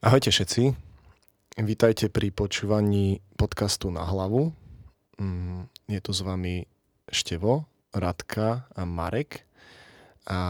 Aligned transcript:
Ahojte 0.00 0.32
všetci. 0.32 0.72
Vítajte 1.60 2.08
pri 2.08 2.32
počúvaní 2.32 3.20
podcastu 3.36 3.92
Na 3.92 4.08
hlavu. 4.08 4.48
Mm, 5.20 5.68
je 5.92 6.00
tu 6.00 6.16
s 6.16 6.24
vami 6.24 6.64
Števo, 7.12 7.68
Radka 7.92 8.64
a 8.72 8.88
Marek. 8.88 9.44
A 10.24 10.40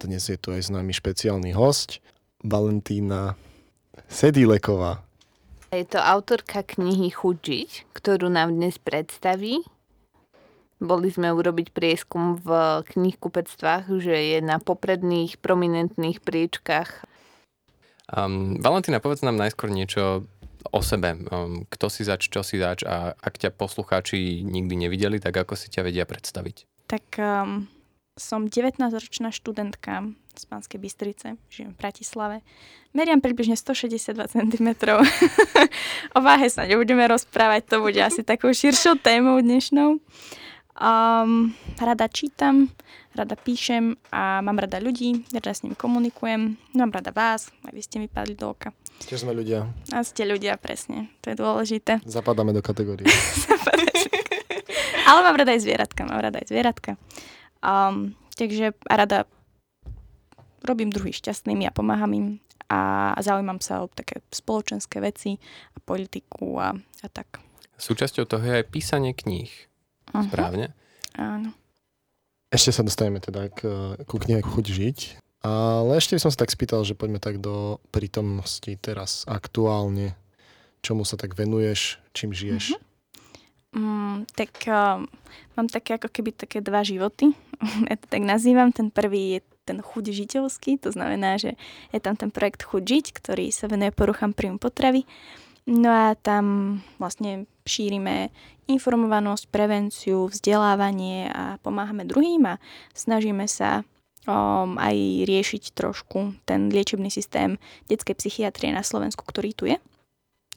dnes 0.00 0.24
je 0.24 0.40
tu 0.40 0.48
aj 0.56 0.64
s 0.64 0.72
nami 0.72 0.96
špeciálny 0.96 1.52
host, 1.52 2.00
Valentína 2.40 3.36
Sedíleková. 4.08 5.04
Je 5.68 5.84
to 5.84 6.00
autorka 6.00 6.64
knihy 6.64 7.12
Chudžiť, 7.12 7.92
ktorú 7.92 8.32
nám 8.32 8.56
dnes 8.56 8.80
predstaví. 8.80 9.60
Boli 10.80 11.12
sme 11.12 11.36
urobiť 11.36 11.68
prieskum 11.68 12.40
v 12.40 12.80
knihkupectvách, 12.80 13.92
že 14.00 14.16
je 14.16 14.38
na 14.40 14.56
popredných 14.56 15.36
prominentných 15.36 16.24
príčkach 16.24 17.04
Um, 18.12 18.60
Valentína, 18.60 19.00
povedz 19.00 19.24
nám 19.24 19.40
najskôr 19.40 19.72
niečo 19.72 20.28
o 20.68 20.80
sebe. 20.84 21.16
Um, 21.28 21.64
kto 21.68 21.88
si 21.88 22.04
zač, 22.04 22.28
čo 22.28 22.44
si 22.44 22.60
zač 22.60 22.84
a 22.84 23.16
ak 23.16 23.40
ťa 23.40 23.56
poslucháči 23.56 24.44
nikdy 24.44 24.88
nevideli, 24.88 25.20
tak 25.20 25.36
ako 25.36 25.56
si 25.56 25.72
ťa 25.72 25.88
vedia 25.88 26.04
predstaviť? 26.04 26.68
Tak 26.88 27.04
um, 27.16 27.64
som 28.14 28.46
19-ročná 28.46 29.32
študentka 29.32 30.12
z 30.34 30.44
Pánskej 30.50 30.78
Bystrice, 30.82 31.28
žijem 31.46 31.72
v 31.72 31.78
Bratislave. 31.78 32.36
Meriam 32.90 33.22
približne 33.22 33.54
162 33.54 34.18
cm. 34.34 34.68
o 36.16 36.20
váhe 36.20 36.46
sa 36.50 36.66
nebudeme 36.66 37.06
rozprávať, 37.06 37.62
to 37.70 37.76
bude 37.82 37.98
asi 38.02 38.26
takou 38.26 38.50
širšou 38.50 38.98
témou 38.98 39.38
dnešnou. 39.38 40.02
Um, 40.74 41.54
rada 41.78 42.10
čítam, 42.10 42.66
rada 43.14 43.38
píšem 43.38 43.94
a 44.10 44.42
mám 44.42 44.58
rada 44.58 44.82
ľudí, 44.82 45.22
rada 45.30 45.54
s 45.54 45.62
nimi 45.62 45.78
komunikujem. 45.78 46.58
Mám 46.74 46.90
rada 46.90 47.14
vás, 47.14 47.54
aj 47.62 47.70
vy 47.70 47.82
ste 47.82 48.02
mi 48.02 48.10
padli 48.10 48.34
do 48.34 48.50
oka. 48.50 48.74
Tiež 49.06 49.22
sme 49.22 49.38
ľudia. 49.38 49.70
A 49.94 50.02
ste 50.02 50.26
ľudia, 50.26 50.58
presne. 50.58 51.14
To 51.22 51.30
je 51.30 51.36
dôležité. 51.38 52.02
Zapadáme 52.10 52.50
do 52.50 52.58
kategórie. 52.58 53.06
Ale 55.06 55.20
mám 55.22 55.38
rada 55.38 55.54
aj 55.54 55.62
zvieratka, 55.62 56.10
mám 56.10 56.18
rada 56.18 56.42
aj 56.42 56.50
zvieratka. 56.50 56.98
Um, 57.62 58.18
takže 58.34 58.74
rada 58.90 59.30
robím 60.66 60.90
druhý 60.90 61.14
šťastnými 61.14 61.70
a 61.70 61.74
pomáham 61.76 62.10
im 62.18 62.26
a 62.66 63.12
zaujímam 63.20 63.60
sa 63.60 63.84
o 63.84 63.92
také 63.92 64.24
spoločenské 64.32 64.98
veci 64.98 65.36
a 65.76 65.78
politiku 65.78 66.58
a, 66.58 66.72
a 66.74 67.06
tak. 67.12 67.38
Súčasťou 67.76 68.24
toho 68.24 68.42
je 68.42 68.64
aj 68.64 68.66
písanie 68.72 69.12
kníh. 69.12 69.52
Uh-huh. 70.14 70.30
Správne? 70.30 70.70
Áno. 71.18 71.50
Ešte 72.54 72.70
sa 72.70 72.86
dostaneme 72.86 73.18
teda 73.18 73.50
k, 73.50 73.66
ku 74.06 74.16
knihe 74.22 74.40
Chuť 74.40 74.66
žiť. 74.70 74.98
Ale 75.44 76.00
ešte 76.00 76.16
by 76.16 76.22
som 76.24 76.32
sa 76.32 76.46
tak 76.46 76.54
spýtal, 76.54 76.86
že 76.88 76.96
poďme 76.96 77.20
tak 77.20 77.42
do 77.42 77.82
prítomnosti 77.92 78.70
teraz 78.80 79.28
aktuálne. 79.28 80.16
Čomu 80.80 81.04
sa 81.04 81.20
tak 81.20 81.36
venuješ? 81.36 82.00
Čím 82.16 82.32
žiješ? 82.32 82.78
Uh-huh. 82.78 82.82
Mm, 83.74 84.30
tak 84.38 84.54
uh, 84.70 85.02
mám 85.58 85.66
také 85.66 85.98
ako 85.98 86.06
keby 86.06 86.30
také 86.30 86.62
dva 86.62 86.86
životy. 86.86 87.34
ja 87.90 87.98
to 87.98 88.06
tak 88.06 88.22
nazývam. 88.22 88.70
Ten 88.70 88.94
prvý 88.94 89.38
je 89.38 89.40
ten 89.64 89.80
chuť 89.80 90.04
žiteľský, 90.12 90.76
to 90.76 90.92
znamená, 90.92 91.40
že 91.40 91.56
je 91.90 91.98
tam 91.98 92.14
ten 92.14 92.28
projekt 92.28 92.68
Chuť 92.68 92.84
žiť, 92.84 93.06
ktorý 93.16 93.48
sa 93.48 93.64
venuje 93.66 93.90
poruchám 93.96 94.36
príjmu 94.36 94.60
potravy. 94.60 95.08
No 95.64 95.88
a 95.88 96.12
tam 96.20 96.78
vlastne 97.00 97.48
šírime 97.64 98.30
informovanosť, 98.68 99.48
prevenciu, 99.52 100.28
vzdelávanie 100.28 101.28
a 101.28 101.60
pomáhame 101.60 102.08
druhým 102.08 102.56
a 102.56 102.60
snažíme 102.96 103.44
sa 103.44 103.84
um, 104.24 104.76
aj 104.80 104.96
riešiť 105.28 105.76
trošku 105.76 106.36
ten 106.48 106.72
liečebný 106.72 107.12
systém 107.12 107.60
detskej 107.88 108.16
psychiatrie 108.16 108.72
na 108.72 108.80
Slovensku, 108.80 109.24
ktorý 109.24 109.52
tu 109.52 109.68
je 109.68 109.76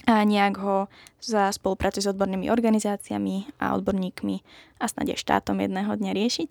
a 0.08 0.24
nejak 0.24 0.56
ho 0.64 0.78
za 1.20 1.52
spoluprácu 1.52 2.00
s 2.00 2.08
odbornými 2.08 2.48
organizáciami 2.48 3.60
a 3.60 3.76
odborníkmi 3.76 4.36
a 4.80 4.86
snad 4.88 5.12
aj 5.12 5.20
štátom 5.20 5.60
jedného 5.60 5.92
dňa 5.92 6.12
riešiť. 6.16 6.50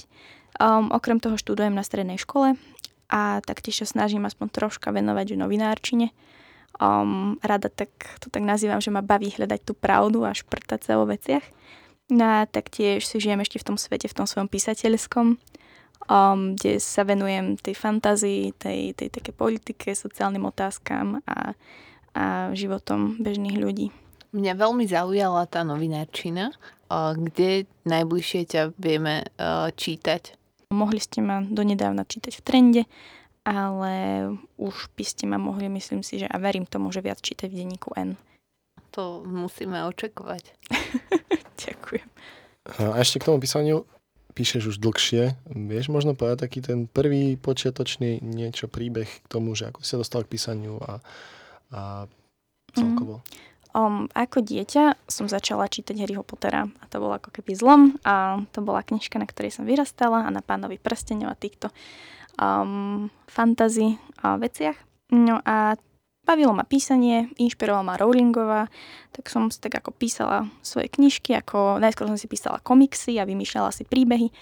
Um, 0.61 0.93
okrem 0.93 1.21
toho 1.25 1.41
študujem 1.41 1.73
na 1.73 1.81
strednej 1.81 2.21
škole 2.21 2.61
a 3.09 3.41
taktiež 3.41 3.81
sa 3.81 3.87
snažím 3.89 4.29
aspoň 4.29 4.53
troška 4.53 4.93
venovať 4.93 5.41
novinárčine, 5.41 6.13
um, 6.81 7.37
rada 7.43 7.69
tak, 7.69 7.91
to 8.21 8.31
tak 8.31 8.45
nazývam, 8.45 8.81
že 8.81 8.93
ma 8.93 9.05
baví 9.05 9.33
hľadať 9.33 9.61
tú 9.65 9.73
pravdu 9.73 10.25
a 10.25 10.37
šprtať 10.37 10.81
sa 10.87 10.93
o 11.01 11.09
veciach. 11.09 11.45
No 12.13 12.23
a 12.23 12.39
taktiež 12.47 13.03
si 13.03 13.19
žijem 13.19 13.43
ešte 13.43 13.59
v 13.59 13.67
tom 13.73 13.77
svete, 13.77 14.07
v 14.07 14.17
tom 14.17 14.27
svojom 14.31 14.47
písateľskom, 14.47 15.27
um, 16.07 16.41
kde 16.55 16.79
sa 16.79 17.03
venujem 17.03 17.59
tej 17.59 17.75
fantázii, 17.75 18.55
tej, 18.55 18.95
tej 18.95 19.09
také 19.11 19.35
politike, 19.35 19.91
sociálnym 19.97 20.47
otázkam 20.47 21.21
a, 21.27 21.59
a 22.15 22.25
životom 22.55 23.19
bežných 23.19 23.59
ľudí. 23.59 23.91
Mňa 24.37 24.53
veľmi 24.55 24.85
zaujala 24.85 25.49
tá 25.49 25.65
novinárčina, 25.65 26.53
kde 26.93 27.65
najbližšie 27.89 28.41
ťa 28.53 28.63
vieme 28.77 29.25
čítať. 29.75 30.37
Mohli 30.71 31.01
ste 31.01 31.25
ma 31.25 31.41
donedávna 31.41 32.05
čítať 32.05 32.37
v 32.37 32.45
Trende 32.45 32.83
ale 33.47 34.27
už 34.59 34.91
by 34.99 35.05
ste 35.07 35.31
ma 35.31 35.39
mohli, 35.39 35.71
myslím 35.71 36.03
si, 36.03 36.19
že 36.19 36.27
a 36.27 36.35
verím 36.43 36.67
tomu, 36.67 36.91
že 36.91 36.99
viac 36.99 37.23
čítať 37.23 37.47
v 37.47 37.63
denníku 37.63 37.95
N. 37.95 38.19
To 38.99 39.23
musíme 39.23 39.87
očakovať. 39.87 40.51
Ďakujem. 41.63 42.09
A 42.67 42.99
ešte 42.99 43.23
k 43.23 43.27
tomu 43.31 43.39
písaniu 43.39 43.87
píšeš 44.35 44.75
už 44.75 44.77
dlhšie. 44.83 45.39
Vieš 45.47 45.89
možno 45.89 46.19
povedať 46.19 46.51
taký 46.51 46.59
ten 46.61 46.91
prvý 46.91 47.39
počiatočný 47.39 48.21
niečo, 48.21 48.67
príbeh 48.67 49.07
k 49.07 49.27
tomu, 49.31 49.55
že 49.55 49.71
ako 49.71 49.81
si 49.81 49.95
sa 49.95 50.03
dostal 50.03 50.27
k 50.27 50.35
písaniu 50.35 50.83
a, 50.83 50.99
a 51.71 51.81
celkovo? 52.75 53.23
Mm. 53.23 53.55
Um, 53.77 54.09
ako 54.17 54.41
dieťa 54.41 55.05
som 55.05 55.29
začala 55.29 55.69
čítať 55.69 56.01
Harryho 56.01 56.25
Pottera 56.25 56.65
a 56.65 56.85
to 56.89 56.97
bolo 56.97 57.21
ako 57.21 57.29
keby 57.29 57.53
zlom 57.53 58.01
a 58.09 58.41
to 58.49 58.65
bola 58.65 58.81
knižka, 58.81 59.21
na 59.21 59.29
ktorej 59.29 59.53
som 59.53 59.69
vyrastala 59.69 60.25
a 60.25 60.33
na 60.33 60.41
pánovi 60.41 60.81
prstenov 60.81 61.29
a 61.29 61.37
týchto 61.37 61.69
um, 62.41 63.09
fantasy 63.27 64.01
a 64.23 64.37
veciach. 64.41 64.77
No 65.13 65.41
a 65.45 65.77
bavilo 66.27 66.51
ma 66.51 66.67
písanie, 66.67 67.31
inšpirovala 67.39 67.85
ma 67.87 67.95
Rowlingová, 67.95 68.67
tak 69.15 69.31
som 69.31 69.47
si 69.49 69.63
tak 69.63 69.79
ako 69.79 69.95
písala 69.95 70.51
svoje 70.61 70.91
knižky, 70.91 71.39
ako 71.39 71.79
najskôr 71.79 72.11
som 72.11 72.19
si 72.19 72.27
písala 72.27 72.59
komiksy 72.59 73.23
a 73.23 73.29
vymýšľala 73.29 73.71
si 73.71 73.87
príbehy 73.87 74.35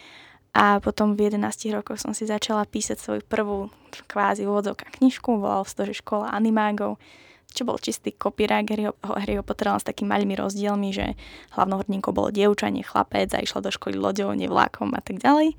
a 0.54 0.78
potom 0.78 1.18
v 1.18 1.34
11 1.34 1.74
rokoch 1.74 1.98
som 1.98 2.14
si 2.14 2.30
začala 2.30 2.62
písať 2.62 2.96
svoju 3.02 3.22
prvú 3.26 3.74
kvázi 4.06 4.46
úvodzovka 4.46 4.86
knižku, 4.86 5.42
volal 5.42 5.66
sa 5.66 5.82
to, 5.82 5.90
že 5.90 5.98
škola 5.98 6.30
animágov, 6.30 7.02
čo 7.50 7.66
bol 7.66 7.74
čistý 7.82 8.14
Harryho, 8.14 8.94
Harryho 9.02 9.42
Pottera 9.42 9.74
s 9.74 9.86
takými 9.86 10.14
malými 10.14 10.38
rozdielmi, 10.38 10.94
že 10.94 11.18
hlavnou 11.58 11.82
hrdinkou 11.82 12.14
bolo 12.14 12.30
dievča, 12.30 12.70
nie 12.70 12.86
chlapec 12.86 13.34
a 13.34 13.42
išla 13.42 13.66
do 13.66 13.70
školy 13.74 13.98
loďou, 13.98 14.30
nie 14.34 14.46
vlákom 14.46 14.94
a 14.94 15.02
tak 15.02 15.18
ďalej. 15.18 15.58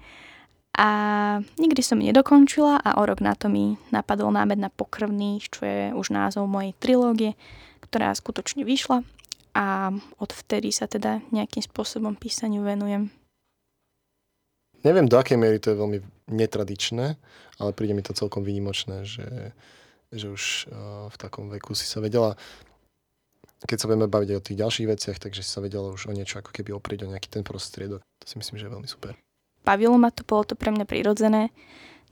A 0.75 0.89
nikdy 1.55 1.79
som 1.79 2.03
nedokončila 2.03 2.83
a 2.83 2.99
o 2.99 3.03
rok 3.07 3.23
na 3.23 3.31
to 3.31 3.47
mi 3.47 3.79
napadol 3.95 4.27
námed 4.35 4.59
na 4.59 4.67
Pokrvných, 4.67 5.47
čo 5.47 5.63
je 5.63 5.95
už 5.95 6.11
názov 6.11 6.51
mojej 6.51 6.75
trilógie, 6.83 7.39
ktorá 7.79 8.11
skutočne 8.11 8.67
vyšla 8.67 9.07
a 9.55 9.95
odvtedy 10.19 10.75
sa 10.75 10.83
teda 10.83 11.23
nejakým 11.31 11.63
spôsobom 11.63 12.19
písaniu 12.19 12.67
venujem. 12.67 13.07
Neviem, 14.83 15.07
do 15.07 15.15
akej 15.15 15.39
miery 15.39 15.63
to 15.63 15.71
je 15.71 15.79
veľmi 15.79 15.99
netradičné, 16.27 17.15
ale 17.57 17.71
príde 17.71 17.95
mi 17.95 18.03
to 18.03 18.11
celkom 18.11 18.43
výnimočné, 18.43 19.07
že, 19.07 19.55
že 20.11 20.27
už 20.27 20.43
uh, 20.67 21.07
v 21.07 21.15
takom 21.15 21.47
veku 21.47 21.71
si 21.71 21.87
sa 21.87 22.03
vedela 22.03 22.35
keď 23.65 23.81
sa 23.81 23.87
budeme 23.89 24.05
baviť 24.05 24.29
o 24.37 24.45
tých 24.45 24.61
ďalších 24.61 24.87
veciach, 24.93 25.17
takže 25.17 25.41
si 25.41 25.49
sa 25.49 25.63
vedela 25.63 25.89
už 25.89 26.05
o 26.05 26.13
niečo 26.13 26.37
ako 26.37 26.53
keby 26.53 26.75
oprieť 26.75 27.07
o 27.07 27.09
nejaký 27.09 27.33
ten 27.33 27.41
prostriedok. 27.41 28.03
To 28.03 28.25
si 28.27 28.37
myslím, 28.37 28.61
že 28.61 28.69
je 28.69 28.73
veľmi 28.77 28.85
super 28.85 29.17
bavilo 29.65 29.97
ma 29.97 30.13
to, 30.13 30.21
bolo 30.21 30.45
to 30.45 30.53
pre 30.53 30.69
mňa 30.69 30.85
prirodzené. 30.85 31.49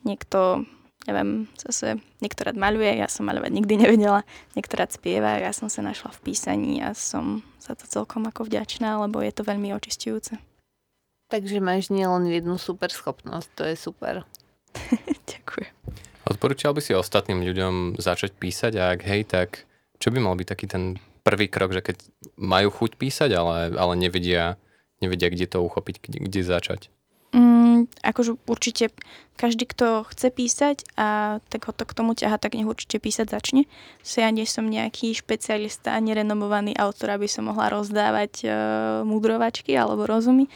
Niekto, 0.04 0.66
neviem, 1.06 1.48
zase 1.56 2.02
niekto 2.20 2.44
rád 2.44 2.58
maľuje, 2.58 3.00
ja 3.00 3.08
som 3.08 3.30
maľovať 3.30 3.52
nikdy 3.54 3.74
nevedela, 3.78 4.26
niekto 4.58 4.74
rád 4.76 4.92
spieva, 4.92 5.40
ja 5.40 5.54
som 5.54 5.70
sa 5.70 5.86
našla 5.86 6.12
v 6.18 6.34
písaní 6.34 6.82
a 6.82 6.92
som 6.98 7.46
za 7.62 7.78
to 7.78 7.88
celkom 7.88 8.28
ako 8.28 8.50
vďačná, 8.50 9.00
lebo 9.00 9.24
je 9.24 9.32
to 9.32 9.48
veľmi 9.48 9.72
očistujúce. 9.72 10.36
Takže 11.32 11.64
máš 11.64 11.88
nielen 11.88 12.28
jednu 12.28 12.60
super 12.60 12.92
schopnosť, 12.92 13.50
to 13.56 13.64
je 13.70 13.76
super. 13.80 14.28
Ďakujem. 15.32 15.72
Odporúčal 16.24 16.72
by 16.76 16.82
si 16.84 16.96
ostatným 16.96 17.44
ľuďom 17.44 18.00
začať 18.00 18.36
písať 18.36 18.80
a 18.80 18.96
ak 18.96 19.00
hej, 19.08 19.22
tak 19.28 19.68
čo 20.00 20.12
by 20.12 20.20
mal 20.20 20.36
byť 20.36 20.48
taký 20.48 20.66
ten 20.68 20.84
prvý 21.24 21.48
krok, 21.48 21.72
že 21.72 21.84
keď 21.84 21.98
majú 22.36 22.72
chuť 22.72 23.00
písať, 23.00 23.32
ale, 23.36 23.72
ale 23.76 23.94
nevedia, 23.96 24.60
nevedia, 25.00 25.32
kde 25.32 25.48
to 25.48 25.64
uchopiť, 25.64 25.96
kde, 26.04 26.18
kde 26.28 26.42
začať? 26.44 26.82
Akože 28.02 28.40
určite 28.50 28.90
každý, 29.38 29.70
kto 29.70 30.08
chce 30.10 30.34
písať 30.34 30.78
a 30.98 31.38
tak 31.52 31.70
ho 31.70 31.74
to 31.76 31.86
k 31.86 31.94
tomu 31.94 32.18
ťaha, 32.18 32.42
tak 32.42 32.58
nech 32.58 32.66
určite 32.66 32.98
písať 32.98 33.30
začne. 33.30 33.70
So 34.02 34.24
ja 34.24 34.34
nie 34.34 34.50
som 34.50 34.66
nejaký 34.66 35.14
špecialista 35.14 35.94
a 35.94 36.02
nerenomovaný 36.02 36.74
autor, 36.80 37.14
aby 37.14 37.30
som 37.30 37.50
mohla 37.50 37.70
rozdávať 37.70 38.34
uh, 38.46 38.54
mudrovačky 39.06 39.78
alebo 39.78 40.10
rozumy. 40.10 40.50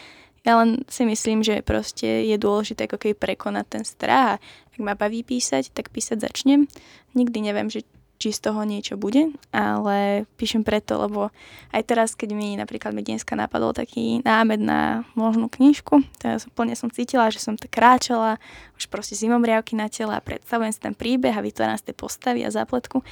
Ja 0.48 0.64
len 0.64 0.88
si 0.88 1.04
myslím, 1.04 1.44
že 1.44 1.60
proste 1.60 2.24
je 2.24 2.38
dôležité 2.40 2.88
ako 2.88 3.04
keby 3.04 3.16
prekonať 3.20 3.66
ten 3.68 3.84
strach 3.84 4.40
ak 4.78 4.86
ma 4.86 4.94
baví 4.94 5.26
písať, 5.26 5.74
tak 5.74 5.90
písať 5.90 6.22
začnem. 6.22 6.70
Nikdy 7.18 7.42
neviem, 7.42 7.66
že 7.66 7.82
či 8.18 8.34
z 8.34 8.50
toho 8.50 8.66
niečo 8.66 8.98
bude, 8.98 9.34
ale 9.54 10.26
píšem 10.42 10.66
preto, 10.66 10.98
lebo 10.98 11.30
aj 11.70 11.82
teraz, 11.86 12.10
keď 12.18 12.34
mi 12.34 12.58
napríklad 12.58 12.94
mi 12.94 13.06
dneska 13.06 13.38
napadol 13.38 13.78
taký 13.78 14.26
námed 14.26 14.62
na 14.62 15.06
možnú 15.14 15.48
knižku, 15.50 16.02
tak 16.18 16.42
som 16.42 16.50
plne 16.54 16.74
som 16.74 16.90
cítila, 16.90 17.30
že 17.30 17.38
som 17.38 17.54
tak 17.54 17.74
kráčala, 17.74 18.42
už 18.74 18.90
proste 18.90 19.14
zimom 19.14 19.42
riavky 19.46 19.78
na 19.78 19.86
tele 19.88 20.18
a 20.18 20.22
predstavujem 20.22 20.74
si 20.74 20.82
ten 20.82 20.98
príbeh 20.98 21.34
a 21.38 21.46
vytváram 21.46 21.78
z 21.78 21.94
tej 21.94 21.96
postavy 21.96 22.42
a 22.42 22.50
zápletku 22.50 23.06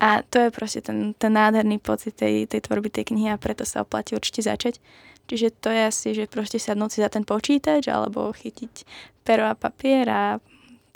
a 0.00 0.24
to 0.24 0.40
je 0.40 0.48
proste 0.48 0.80
ten, 0.80 1.12
ten 1.12 1.32
nádherný 1.36 1.76
pocit 1.76 2.16
tej, 2.16 2.48
tej 2.48 2.64
tvorby 2.64 2.88
tej 2.88 3.12
knihy 3.12 3.36
a 3.36 3.36
preto 3.36 3.68
sa 3.68 3.84
oplatí 3.84 4.16
určite 4.16 4.40
začať. 4.40 4.80
Čiže 5.28 5.52
to 5.60 5.68
je 5.68 5.80
asi, 5.86 6.08
že 6.16 6.24
proste 6.26 6.56
sadnúť 6.56 6.90
si 6.90 6.98
za 7.04 7.12
ten 7.12 7.22
počítač 7.22 7.86
alebo 7.92 8.32
chytiť 8.32 8.88
pero 9.22 9.46
a 9.46 9.54
papier 9.54 10.08
a 10.08 10.22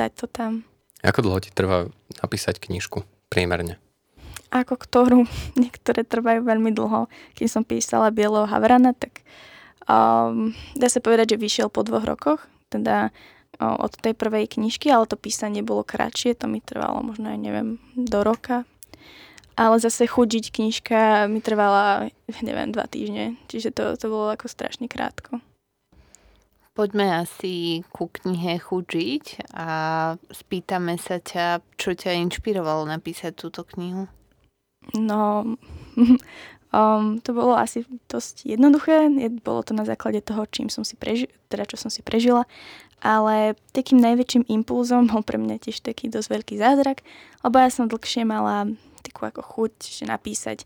dať 0.00 0.10
to 0.16 0.26
tam. 0.26 0.52
Ako 1.04 1.20
dlho 1.20 1.38
ti 1.44 1.52
trvá 1.52 1.92
napísať 2.24 2.58
knižku? 2.64 3.04
Priemerne? 3.34 3.74
Ako 4.54 4.78
ktorú. 4.78 5.26
Niektoré 5.62 6.06
trvajú 6.06 6.46
veľmi 6.46 6.70
dlho. 6.70 7.10
Keď 7.34 7.46
som 7.50 7.66
písala 7.66 8.14
Bieleho 8.14 8.46
Havrana, 8.46 8.94
tak 8.94 9.26
um, 9.90 10.54
dá 10.78 10.86
sa 10.86 11.02
povedať, 11.02 11.34
že 11.34 11.42
vyšiel 11.42 11.68
po 11.74 11.82
dvoch 11.82 12.06
rokoch. 12.06 12.40
Teda 12.70 13.10
um, 13.58 13.74
od 13.82 13.98
tej 13.98 14.14
prvej 14.14 14.46
knižky, 14.46 14.86
ale 14.94 15.10
to 15.10 15.18
písanie 15.18 15.66
bolo 15.66 15.82
kratšie. 15.82 16.38
To 16.38 16.46
mi 16.46 16.62
trvalo 16.62 17.02
možno 17.02 17.34
aj, 17.34 17.38
neviem, 17.42 17.82
do 17.98 18.22
roka. 18.22 18.62
Ale 19.54 19.78
zase 19.78 20.10
chudiť 20.10 20.50
knižka 20.50 21.30
mi 21.30 21.38
trvala, 21.38 22.10
neviem, 22.42 22.74
dva 22.74 22.90
týždne. 22.90 23.38
Čiže 23.46 23.70
to, 23.70 23.82
to 23.94 24.06
bolo 24.10 24.34
ako 24.34 24.50
strašne 24.50 24.90
krátko. 24.90 25.38
Poďme 26.74 27.22
asi 27.22 27.86
ku 27.94 28.10
knihe 28.10 28.58
Chučiť 28.58 29.54
a 29.54 29.68
spýtame 30.26 30.98
sa 30.98 31.22
ťa, 31.22 31.62
čo 31.78 31.94
ťa 31.94 32.18
inšpirovalo 32.26 32.82
napísať 32.90 33.30
túto 33.38 33.62
knihu. 33.62 34.10
No, 34.98 35.54
um, 36.74 37.22
to 37.22 37.30
bolo 37.30 37.54
asi 37.54 37.86
dosť 38.10 38.50
jednoduché. 38.50 39.06
Bolo 39.46 39.62
to 39.62 39.70
na 39.70 39.86
základe 39.86 40.18
toho, 40.26 40.50
čím 40.50 40.66
som 40.66 40.82
si 40.82 40.98
preži- 40.98 41.30
teda 41.46 41.62
čo 41.62 41.78
som 41.78 41.94
si 41.94 42.02
prežila. 42.02 42.42
Ale 42.98 43.54
takým 43.70 44.02
najväčším 44.02 44.50
impulzom 44.50 45.06
bol 45.06 45.22
pre 45.22 45.38
mňa 45.38 45.62
tiež 45.62 45.78
taký 45.78 46.10
dosť 46.10 46.26
veľký 46.26 46.54
zázrak, 46.58 47.06
lebo 47.46 47.54
ja 47.62 47.70
som 47.70 47.86
dlhšie 47.86 48.26
mala 48.26 48.74
takú 49.04 49.28
ako 49.28 49.42
chuť, 49.44 49.72
že 49.84 50.04
napísať 50.08 50.58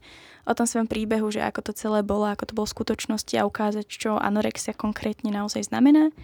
o 0.46 0.54
tom 0.54 0.64
svojom 0.64 0.86
príbehu, 0.86 1.28
že 1.28 1.42
ako 1.42 1.70
to 1.70 1.72
celé 1.74 2.06
bolo, 2.06 2.30
ako 2.30 2.48
to 2.48 2.56
bolo 2.56 2.66
v 2.70 2.76
skutočnosti 2.78 3.34
a 3.36 3.46
ukázať, 3.46 3.86
čo 3.90 4.16
anorexia 4.16 4.72
konkrétne 4.72 5.34
naozaj 5.34 5.68
znamená. 5.68 6.14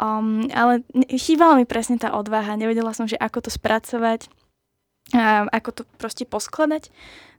Um, 0.00 0.48
ale 0.56 0.80
chýbala 1.12 1.60
mi 1.60 1.68
presne 1.68 2.00
tá 2.00 2.16
odvaha, 2.16 2.56
nevedela 2.56 2.96
som, 2.96 3.04
že 3.04 3.20
ako 3.20 3.44
to 3.44 3.50
spracovať, 3.52 4.32
a 5.10 5.50
ako 5.50 5.70
to 5.74 5.82
proste 5.98 6.24
poskladať. 6.30 6.88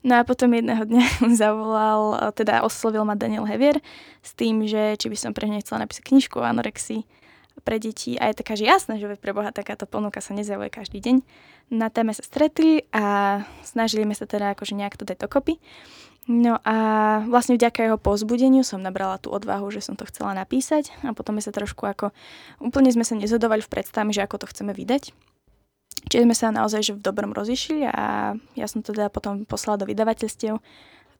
No 0.02 0.20
a 0.20 0.28
potom 0.28 0.52
jedného 0.52 0.84
dňa 0.84 1.06
zavolal, 1.42 2.34
teda 2.36 2.66
oslovil 2.66 3.06
ma 3.08 3.16
Daniel 3.16 3.48
Hevier 3.48 3.80
s 4.22 4.36
tým, 4.36 4.68
že 4.68 5.00
či 5.00 5.08
by 5.08 5.18
som 5.18 5.32
pre 5.32 5.48
nechcela 5.48 5.86
napísať 5.86 6.06
knižku 6.10 6.42
o 6.42 6.46
anorexii 6.46 7.08
pre 7.62 7.78
deti 7.78 8.18
a 8.18 8.32
je 8.32 8.40
taká, 8.42 8.58
že 8.58 8.66
jasné, 8.66 8.98
že 8.98 9.20
pre 9.20 9.36
Boha 9.36 9.54
takáto 9.54 9.86
ponuka 9.86 10.24
sa 10.24 10.34
nezjavuje 10.34 10.72
každý 10.74 11.04
deň. 11.04 11.16
Na 11.72 11.88
téme 11.92 12.12
sa 12.12 12.24
stretli 12.26 12.88
a 12.92 13.40
snažili 13.64 14.04
sme 14.04 14.16
sa 14.18 14.26
teda 14.26 14.56
akože 14.58 14.76
nejak 14.76 14.98
to 14.98 15.06
dať 15.06 15.24
dokopy. 15.24 15.62
No 16.30 16.62
a 16.62 16.76
vlastne 17.26 17.58
vďaka 17.58 17.82
jeho 17.82 17.98
pozbudeniu 17.98 18.62
som 18.62 18.78
nabrala 18.78 19.18
tú 19.18 19.34
odvahu, 19.34 19.74
že 19.74 19.82
som 19.82 19.98
to 19.98 20.06
chcela 20.06 20.38
napísať 20.38 20.94
a 21.02 21.18
potom 21.18 21.34
sme 21.38 21.44
sa 21.44 21.52
trošku 21.52 21.82
ako, 21.82 22.14
úplne 22.62 22.94
sme 22.94 23.02
sa 23.02 23.18
nezhodovali 23.18 23.66
v 23.66 23.72
predstavme, 23.72 24.14
že 24.14 24.22
ako 24.22 24.46
to 24.46 24.50
chceme 24.54 24.70
vydať. 24.70 25.10
Čiže 26.08 26.26
sme 26.26 26.36
sa 26.38 26.54
naozaj 26.54 26.82
že 26.82 26.94
v 26.98 27.04
dobrom 27.04 27.34
rozišli 27.34 27.90
a 27.90 28.38
ja 28.54 28.66
som 28.70 28.86
to 28.86 28.94
teda 28.94 29.10
potom 29.10 29.50
poslala 29.50 29.82
do 29.82 29.90
vydavateľstiev 29.90 30.62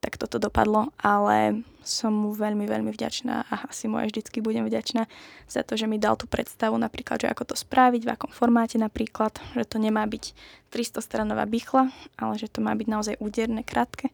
tak 0.02 0.18
toto 0.18 0.42
dopadlo, 0.42 0.90
ale 0.98 1.62
som 1.86 2.10
mu 2.10 2.34
veľmi, 2.34 2.66
veľmi 2.66 2.90
vďačná 2.90 3.46
a 3.46 3.54
asi 3.70 3.86
mu 3.86 4.02
aj 4.02 4.10
vždycky 4.10 4.42
budem 4.42 4.66
vďačná 4.66 5.06
za 5.46 5.62
to, 5.62 5.78
že 5.78 5.86
mi 5.86 6.02
dal 6.02 6.18
tú 6.18 6.26
predstavu 6.26 6.74
napríklad, 6.74 7.22
že 7.22 7.30
ako 7.30 7.54
to 7.54 7.56
spraviť, 7.58 8.02
v 8.02 8.10
akom 8.10 8.30
formáte 8.34 8.82
napríklad, 8.82 9.38
že 9.54 9.62
to 9.62 9.78
nemá 9.78 10.02
byť 10.10 10.34
300 10.74 10.98
stranová 11.06 11.46
bychla, 11.46 11.94
ale 12.18 12.34
že 12.34 12.50
to 12.50 12.58
má 12.58 12.74
byť 12.74 12.88
naozaj 12.90 13.14
úderné, 13.22 13.62
krátke 13.62 14.10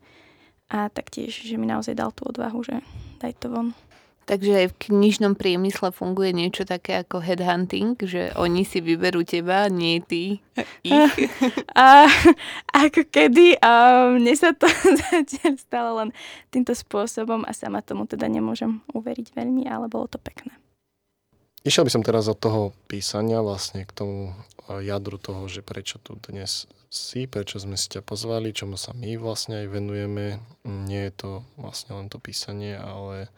a 0.69 0.93
taktiež, 0.93 1.33
že 1.33 1.57
mi 1.57 1.65
naozaj 1.65 1.97
dal 1.97 2.13
tú 2.13 2.29
odvahu, 2.29 2.61
že 2.61 2.85
daj 3.25 3.33
to 3.41 3.49
von. 3.49 3.73
Takže 4.29 4.53
aj 4.61 4.67
v 4.77 4.79
knižnom 4.93 5.33
priemysle 5.41 5.89
funguje 5.89 6.37
niečo 6.37 6.69
také 6.69 7.01
ako 7.01 7.25
headhunting, 7.25 7.97
že 7.97 8.29
oni 8.37 8.61
si 8.69 8.85
vyberú 8.85 9.25
teba, 9.25 9.73
nie 9.73 10.05
ty 10.05 10.45
ich. 10.85 11.33
A, 11.73 12.05
ako 12.77 13.09
kedy, 13.09 13.57
a 13.65 14.05
mne 14.13 14.37
sa 14.37 14.53
to 14.53 14.69
zatiaľ 15.09 15.55
stalo 15.57 15.91
len 16.05 16.13
týmto 16.53 16.77
spôsobom 16.77 17.49
a 17.49 17.57
sama 17.57 17.81
tomu 17.81 18.05
teda 18.05 18.29
nemôžem 18.29 18.85
uveriť 18.93 19.33
veľmi, 19.33 19.65
ale 19.65 19.89
bolo 19.89 20.05
to 20.13 20.21
pekné. 20.21 20.53
Išiel 21.65 21.89
by 21.89 21.93
som 21.97 22.05
teraz 22.05 22.29
od 22.29 22.37
toho 22.37 22.77
písania 22.85 23.41
vlastne 23.41 23.89
k 23.89 23.97
tomu 23.97 24.37
jadru 24.69 25.17
toho, 25.17 25.49
že 25.49 25.65
prečo 25.65 25.97
tu 26.05 26.21
dnes 26.21 26.69
si, 26.93 27.25
prečo 27.25 27.57
sme 27.57 27.81
si 27.81 27.89
ťa 27.97 28.05
pozvali, 28.05 28.53
čomu 28.53 28.77
sa 28.77 28.93
my 28.93 29.17
vlastne 29.17 29.65
aj 29.65 29.73
venujeme. 29.73 30.41
Nie 30.69 31.09
je 31.09 31.15
to 31.17 31.31
vlastne 31.57 31.97
len 31.97 32.13
to 32.13 32.21
písanie, 32.21 32.77
ale 32.77 33.33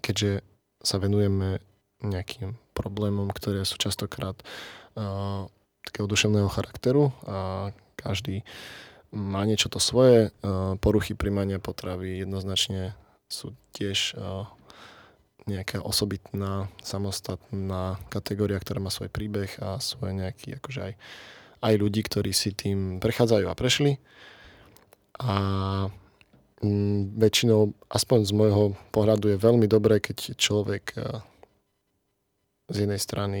keďže 0.00 0.42
sa 0.82 0.96
venujeme 1.02 1.60
nejakým 2.04 2.54
problémom, 2.76 3.32
ktoré 3.32 3.64
sú 3.64 3.80
častokrát 3.80 4.36
uh, 4.94 5.48
takého 5.82 6.04
duševného 6.04 6.50
charakteru 6.52 7.14
a 7.24 7.70
každý 7.96 8.44
má 9.14 9.46
niečo 9.48 9.72
to 9.72 9.80
svoje. 9.80 10.34
Uh, 10.44 10.76
poruchy 10.76 11.16
príjmania 11.16 11.56
potravy 11.56 12.20
jednoznačne 12.20 12.92
sú 13.26 13.56
tiež 13.72 14.14
uh, 14.18 14.44
nejaká 15.46 15.78
osobitná, 15.78 16.66
samostatná 16.82 18.02
kategória, 18.10 18.58
ktorá 18.58 18.82
má 18.82 18.90
svoj 18.90 19.08
príbeh 19.08 19.50
a 19.62 19.78
svoj 19.78 20.10
nejaký, 20.10 20.58
akože 20.58 20.80
aj, 20.90 20.92
aj 21.62 21.74
ľudí, 21.78 22.02
ktorí 22.02 22.34
si 22.34 22.50
tým 22.50 22.98
prechádzajú 22.98 23.46
a 23.46 23.54
prešli. 23.54 24.02
A 25.22 25.34
m, 26.62 27.12
väčšinou, 27.16 27.74
aspoň 27.90 28.18
z 28.24 28.32
môjho 28.32 28.64
pohľadu, 28.92 29.34
je 29.34 29.38
veľmi 29.38 29.66
dobré, 29.66 30.00
keď 30.00 30.38
človek 30.38 30.84
a, 30.96 31.20
z 32.70 32.76
jednej 32.86 33.00
strany 33.00 33.40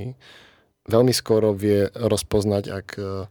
veľmi 0.86 1.10
skoro 1.10 1.50
vie 1.50 1.90
rozpoznať, 1.92 2.64
ak 2.70 2.88
a, 2.98 3.26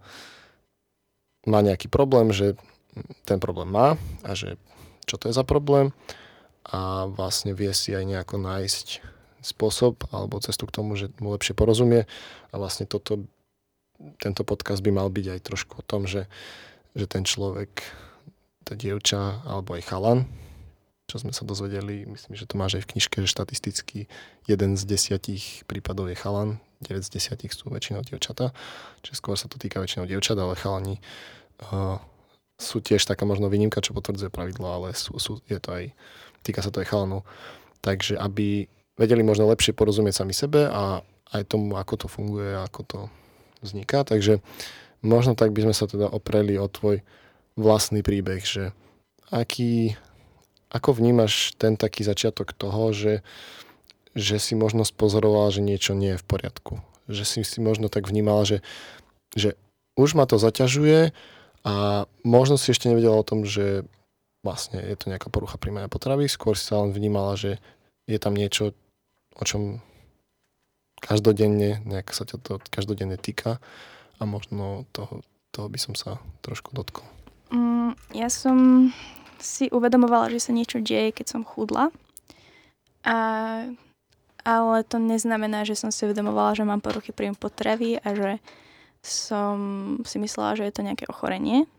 má 1.46 1.60
nejaký 1.62 1.88
problém, 1.88 2.34
že 2.34 2.58
ten 3.24 3.38
problém 3.38 3.70
má 3.70 4.00
a 4.25 4.32
že 4.34 4.58
čo 5.06 5.22
to 5.22 5.30
je 5.30 5.38
za 5.38 5.46
problém. 5.46 5.94
A 6.65 7.06
vlastne 7.06 7.54
vie 7.54 7.70
si 7.77 7.94
aj 7.94 8.10
nejako 8.10 8.42
nájsť 8.42 8.88
spôsob 9.46 10.10
alebo 10.10 10.42
cestu 10.42 10.65
k 10.65 10.74
tomu, 10.74 10.98
že 10.98 11.13
mu 11.22 11.30
lepšie 11.30 11.54
porozumie. 11.54 12.10
A 12.50 12.56
vlastne 12.58 12.89
toto, 12.89 13.30
tento 14.18 14.42
podcast 14.42 14.82
by 14.82 14.89
mal 14.89 15.13
byť 15.13 15.38
aj 15.38 15.39
trošku 15.46 15.74
o 15.80 15.84
tom, 15.86 16.10
že, 16.10 16.25
že 16.98 17.06
ten 17.06 17.22
človek 17.22 17.86
tá 18.65 18.74
dievča 18.74 19.45
alebo 19.45 19.77
aj 19.77 19.86
chalan, 19.86 20.25
čo 21.05 21.22
sme 21.22 21.29
sa 21.29 21.45
dozvedeli, 21.45 22.10
myslím, 22.10 22.34
že 22.34 22.50
to 22.50 22.57
máš 22.57 22.81
aj 22.81 22.89
v 22.89 22.89
knižke, 22.98 23.17
že 23.22 23.29
štatisticky 23.29 24.10
jeden 24.50 24.74
z 24.74 24.84
desiatich 24.89 25.62
prípadov 25.69 26.10
je 26.10 26.17
chalan, 26.17 26.57
9 26.81 27.05
z 27.05 27.13
desiatich 27.13 27.53
sú 27.53 27.69
väčšinou 27.69 28.01
dievčata, 28.01 28.51
čiže 29.05 29.22
skôr 29.22 29.38
sa 29.38 29.45
to 29.45 29.62
týka 29.62 29.77
väčšinou 29.79 30.10
dievčat, 30.10 30.36
ale 30.36 30.57
chalani 30.57 30.98
uh, 31.62 32.01
sú 32.57 32.81
tiež 32.81 33.05
taká 33.05 33.24
možno 33.24 33.48
výnimka, 33.48 33.86
čo 33.86 33.95
potvrdzuje 33.95 34.34
pravidlo, 34.34 34.67
ale 34.67 34.88
sú, 34.98 35.15
sú, 35.22 35.39
je 35.45 35.60
to 35.62 35.69
aj, 35.72 35.84
týka 36.41 36.65
sa 36.65 36.74
to 36.74 36.81
aj 36.81 36.89
chalanov. 36.89 37.24
Takže 37.86 38.17
aby 38.17 38.65
vedeli 38.98 39.22
možno 39.22 39.45
lepšie 39.51 39.75
porozumieť 39.75 40.24
sami 40.24 40.34
sebe 40.34 40.67
a 40.72 41.05
aj 41.36 41.43
tomu, 41.51 41.75
ako 41.75 42.05
to 42.05 42.07
funguje, 42.07 42.55
ako 42.55 42.81
to 42.88 43.00
vzniká. 43.60 44.07
Takže 44.07 44.39
možno 45.03 45.36
tak 45.36 45.51
by 45.51 45.67
sme 45.67 45.75
sa 45.75 45.86
teda 45.86 46.07
opreli 46.07 46.55
o 46.55 46.65
tvoj 46.72 47.03
vlastný 47.55 48.03
príbeh, 48.03 48.43
že 48.43 48.75
aký, 49.31 49.95
ako 50.71 51.00
vnímaš 51.00 51.55
ten 51.55 51.79
taký 51.79 52.03
začiatok 52.03 52.51
toho, 52.51 52.91
že, 52.91 53.24
že 54.13 54.39
si 54.39 54.53
možno 54.53 54.83
spozoroval, 54.83 55.51
že 55.51 55.63
niečo 55.63 55.95
nie 55.95 56.15
je 56.15 56.21
v 56.21 56.27
poriadku. 56.27 56.74
Že 57.07 57.24
si 57.24 57.39
si 57.47 57.59
možno 57.63 57.88
tak 57.88 58.12
vnímal, 58.12 58.43
že, 58.43 58.59
že 59.33 59.55
už 59.95 60.19
ma 60.19 60.27
to 60.27 60.35
zaťažuje 60.35 61.15
a 61.65 62.05
možno 62.21 62.59
si 62.59 62.75
ešte 62.75 62.91
nevedela 62.91 63.17
o 63.17 63.27
tom, 63.27 63.47
že 63.47 63.88
vlastne 64.45 64.77
je 64.77 64.93
to 65.00 65.09
nejaká 65.09 65.33
porucha 65.33 65.57
príjmania 65.57 65.89
potravy, 65.89 66.29
skôr 66.29 66.53
si 66.53 66.69
sa 66.69 66.83
len 66.85 66.93
vnímala, 66.93 67.33
že 67.33 67.57
je 68.05 68.21
tam 68.21 68.38
niečo, 68.38 68.77
o 69.33 69.43
čom 69.47 69.81
každodenne, 71.01 71.81
nejak 71.81 72.13
sa 72.13 72.29
ťa 72.29 72.38
to 72.38 72.51
každodenne 72.69 73.17
týka 73.17 73.57
a 74.21 74.24
možno 74.24 74.85
toho, 74.93 75.25
toho 75.50 75.67
by 75.71 75.79
som 75.81 75.97
sa 75.97 76.21
trošku 76.45 76.77
dotkol. 76.77 77.14
Mm, 77.54 77.94
ja 78.16 78.28
som 78.32 78.90
si 79.38 79.70
uvedomovala, 79.70 80.34
že 80.34 80.42
sa 80.42 80.52
niečo 80.56 80.82
deje, 80.82 81.14
keď 81.14 81.25
som 81.38 81.42
chudla. 81.46 81.94
A, 83.06 83.18
ale 84.42 84.78
to 84.90 84.98
neznamená, 84.98 85.62
že 85.62 85.78
som 85.78 85.94
si 85.94 86.10
uvedomovala, 86.10 86.58
že 86.58 86.66
mám 86.66 86.82
poruchy 86.82 87.14
príjmu 87.14 87.38
potravy 87.38 88.02
a 88.02 88.08
že 88.18 88.32
som 89.06 89.58
si 90.02 90.18
myslela, 90.18 90.58
že 90.58 90.66
je 90.66 90.74
to 90.74 90.82
nejaké 90.82 91.06
ochorenie. 91.06 91.70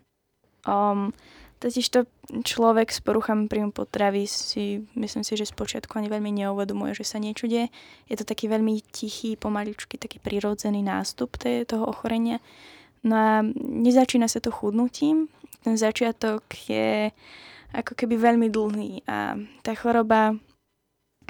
Um, 0.62 1.10
totiž 1.58 1.86
to 1.90 2.06
človek 2.46 2.94
s 2.94 3.02
poruchami 3.02 3.50
príjmu 3.50 3.74
potravy 3.74 4.30
si, 4.30 4.86
myslím 4.94 5.26
si, 5.26 5.34
že 5.34 5.50
spočiatku 5.50 5.98
ani 5.98 6.06
veľmi 6.06 6.30
neuvedomuje, 6.30 6.94
že 6.94 7.02
sa 7.02 7.18
niečo 7.18 7.50
deje. 7.50 7.74
Je 8.06 8.14
to 8.14 8.22
taký 8.22 8.46
veľmi 8.46 8.78
tichý, 8.94 9.34
pomaličký, 9.34 9.98
taký 9.98 10.22
prirodzený 10.22 10.86
nástup 10.86 11.34
toho 11.42 11.84
ochorenia. 11.90 12.38
No 13.06 13.14
a 13.14 13.34
nezačína 13.58 14.26
sa 14.26 14.42
to 14.42 14.50
chudnutím. 14.50 15.30
Ten 15.66 15.74
začiatok 15.74 16.46
je 16.70 17.10
ako 17.74 17.98
keby 17.98 18.14
veľmi 18.14 18.46
dlhý 18.46 19.02
a 19.10 19.34
tá 19.66 19.74
choroba 19.74 20.38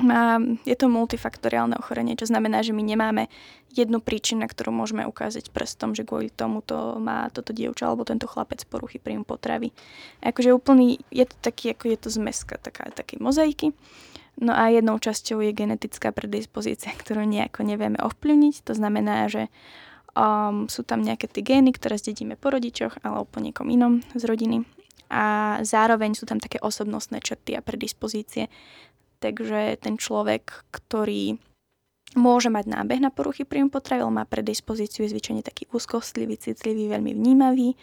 má, 0.04 0.36
je 0.68 0.76
to 0.76 0.92
multifaktoriálne 0.92 1.72
ochorenie, 1.80 2.20
čo 2.20 2.28
znamená, 2.28 2.60
že 2.60 2.76
my 2.76 2.84
nemáme 2.84 3.32
jednu 3.72 3.96
príčinu, 4.04 4.44
na 4.44 4.48
ktorú 4.52 4.68
môžeme 4.68 5.08
ukázať 5.08 5.48
prstom, 5.48 5.96
že 5.96 6.04
kvôli 6.04 6.28
tomu 6.28 6.60
to 6.60 7.00
má 7.00 7.32
toto 7.32 7.56
dievča 7.56 7.88
alebo 7.88 8.04
tento 8.04 8.28
chlapec 8.28 8.60
poruchy 8.68 9.00
príjmu 9.00 9.24
potravy. 9.24 9.72
Akože 10.20 10.52
úplný, 10.52 11.00
je 11.08 11.24
to 11.24 11.36
taký, 11.40 11.72
ako 11.72 11.96
je 11.96 11.96
to 11.96 12.08
zmeska 12.12 12.60
taká, 12.60 12.92
také 12.92 13.16
mozaiky. 13.16 13.72
No 14.36 14.52
a 14.52 14.68
jednou 14.68 15.00
časťou 15.00 15.40
je 15.40 15.56
genetická 15.56 16.12
predispozícia, 16.12 16.92
ktorú 17.00 17.24
nejako 17.24 17.64
nevieme 17.64 17.96
ovplyvniť. 18.04 18.68
To 18.68 18.76
znamená, 18.76 19.32
že 19.32 19.48
um, 20.16 20.64
sú 20.66 20.82
tam 20.82 21.04
nejaké 21.04 21.28
tie 21.28 21.44
gény, 21.44 21.76
ktoré 21.76 22.00
zdedíme 22.00 22.40
po 22.40 22.50
rodičoch 22.50 22.96
alebo 23.04 23.28
po 23.28 23.44
niekom 23.44 23.68
inom 23.68 24.00
z 24.16 24.24
rodiny. 24.24 24.64
A 25.06 25.58
zároveň 25.62 26.18
sú 26.18 26.26
tam 26.26 26.42
také 26.42 26.58
osobnostné 26.58 27.22
črty 27.22 27.54
a 27.54 27.62
predispozície, 27.62 28.50
Takže 29.18 29.80
ten 29.80 29.96
človek, 29.96 30.68
ktorý 30.70 31.40
môže 32.16 32.52
mať 32.52 32.64
nábeh 32.68 33.00
na 33.00 33.10
poruchy 33.10 33.42
príjmu 33.42 33.72
potravy, 33.72 34.04
ale 34.04 34.22
má 34.22 34.24
predispozíciu, 34.28 35.04
je 35.04 35.12
zvyčajne 35.12 35.42
taký 35.42 35.68
úzkostlivý, 35.72 36.36
citlivý, 36.38 36.92
veľmi 36.92 37.12
vnímavý, 37.16 37.74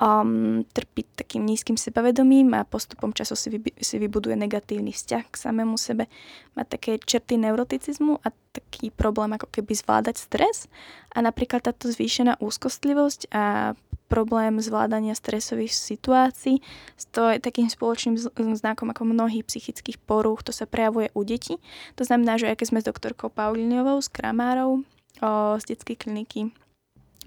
um, 0.00 0.64
trpí 0.64 1.04
takým 1.14 1.44
nízkym 1.44 1.76
sebavedomím 1.76 2.56
a 2.56 2.64
postupom 2.64 3.12
času 3.12 3.36
si, 3.36 3.48
vy, 3.52 3.58
si 3.76 4.00
vybuduje 4.00 4.34
negatívny 4.34 4.90
vzťah 4.96 5.24
k 5.28 5.36
samému 5.36 5.76
sebe. 5.76 6.08
Má 6.56 6.64
také 6.64 6.96
črty 6.96 7.36
neuroticizmu 7.36 8.24
a 8.24 8.32
taký 8.56 8.88
problém 8.90 9.36
ako 9.36 9.46
keby 9.52 9.76
zvládať 9.76 10.16
stres. 10.16 10.66
A 11.12 11.20
napríklad 11.20 11.62
táto 11.62 11.92
zvýšená 11.92 12.40
úzkostlivosť 12.40 13.30
a 13.30 13.76
problém 14.10 14.58
zvládania 14.58 15.14
stresových 15.14 15.70
situácií. 15.70 16.58
To 17.14 17.30
je 17.30 17.38
takým 17.38 17.70
spoločným 17.70 18.18
znakom 18.58 18.90
ako 18.90 19.06
mnohých 19.06 19.46
psychických 19.46 20.02
porúch. 20.02 20.42
To 20.42 20.50
sa 20.50 20.66
prejavuje 20.66 21.14
u 21.14 21.22
detí. 21.22 21.62
To 21.94 22.02
znamená, 22.02 22.34
že 22.34 22.50
aj 22.50 22.58
keď 22.58 22.66
sme 22.66 22.82
s 22.82 22.88
doktorkou 22.90 23.30
Paulíniovou 23.30 24.02
z 24.02 24.10
Kramárov 24.10 24.82
o, 24.82 24.82
z 25.62 25.64
detskej 25.70 25.94
kliniky 25.94 26.50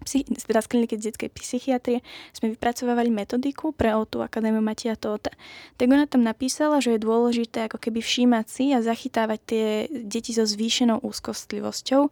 teda 0.03 0.62
z 0.62 0.67
kliniky 0.67 0.95
detskej 1.00 1.31
psychiatrie 1.33 2.00
sme 2.36 2.53
vypracovali 2.53 3.10
metodiku 3.10 3.72
pre 3.72 3.95
OTU 3.95 4.22
Akadémiu 4.22 4.62
Matia 4.62 5.00
Tóta. 5.00 5.31
Tak 5.79 5.88
ona 5.88 6.05
tam 6.05 6.22
napísala, 6.22 6.83
že 6.83 6.95
je 6.95 7.05
dôležité 7.05 7.72
ako 7.72 7.79
keby 7.79 8.03
všímať 8.03 8.45
si 8.45 8.65
a 8.75 8.83
zachytávať 8.83 9.39
tie 9.43 9.65
deti 9.89 10.36
so 10.36 10.43
zvýšenou 10.43 11.01
úzkostlivosťou. 11.01 12.12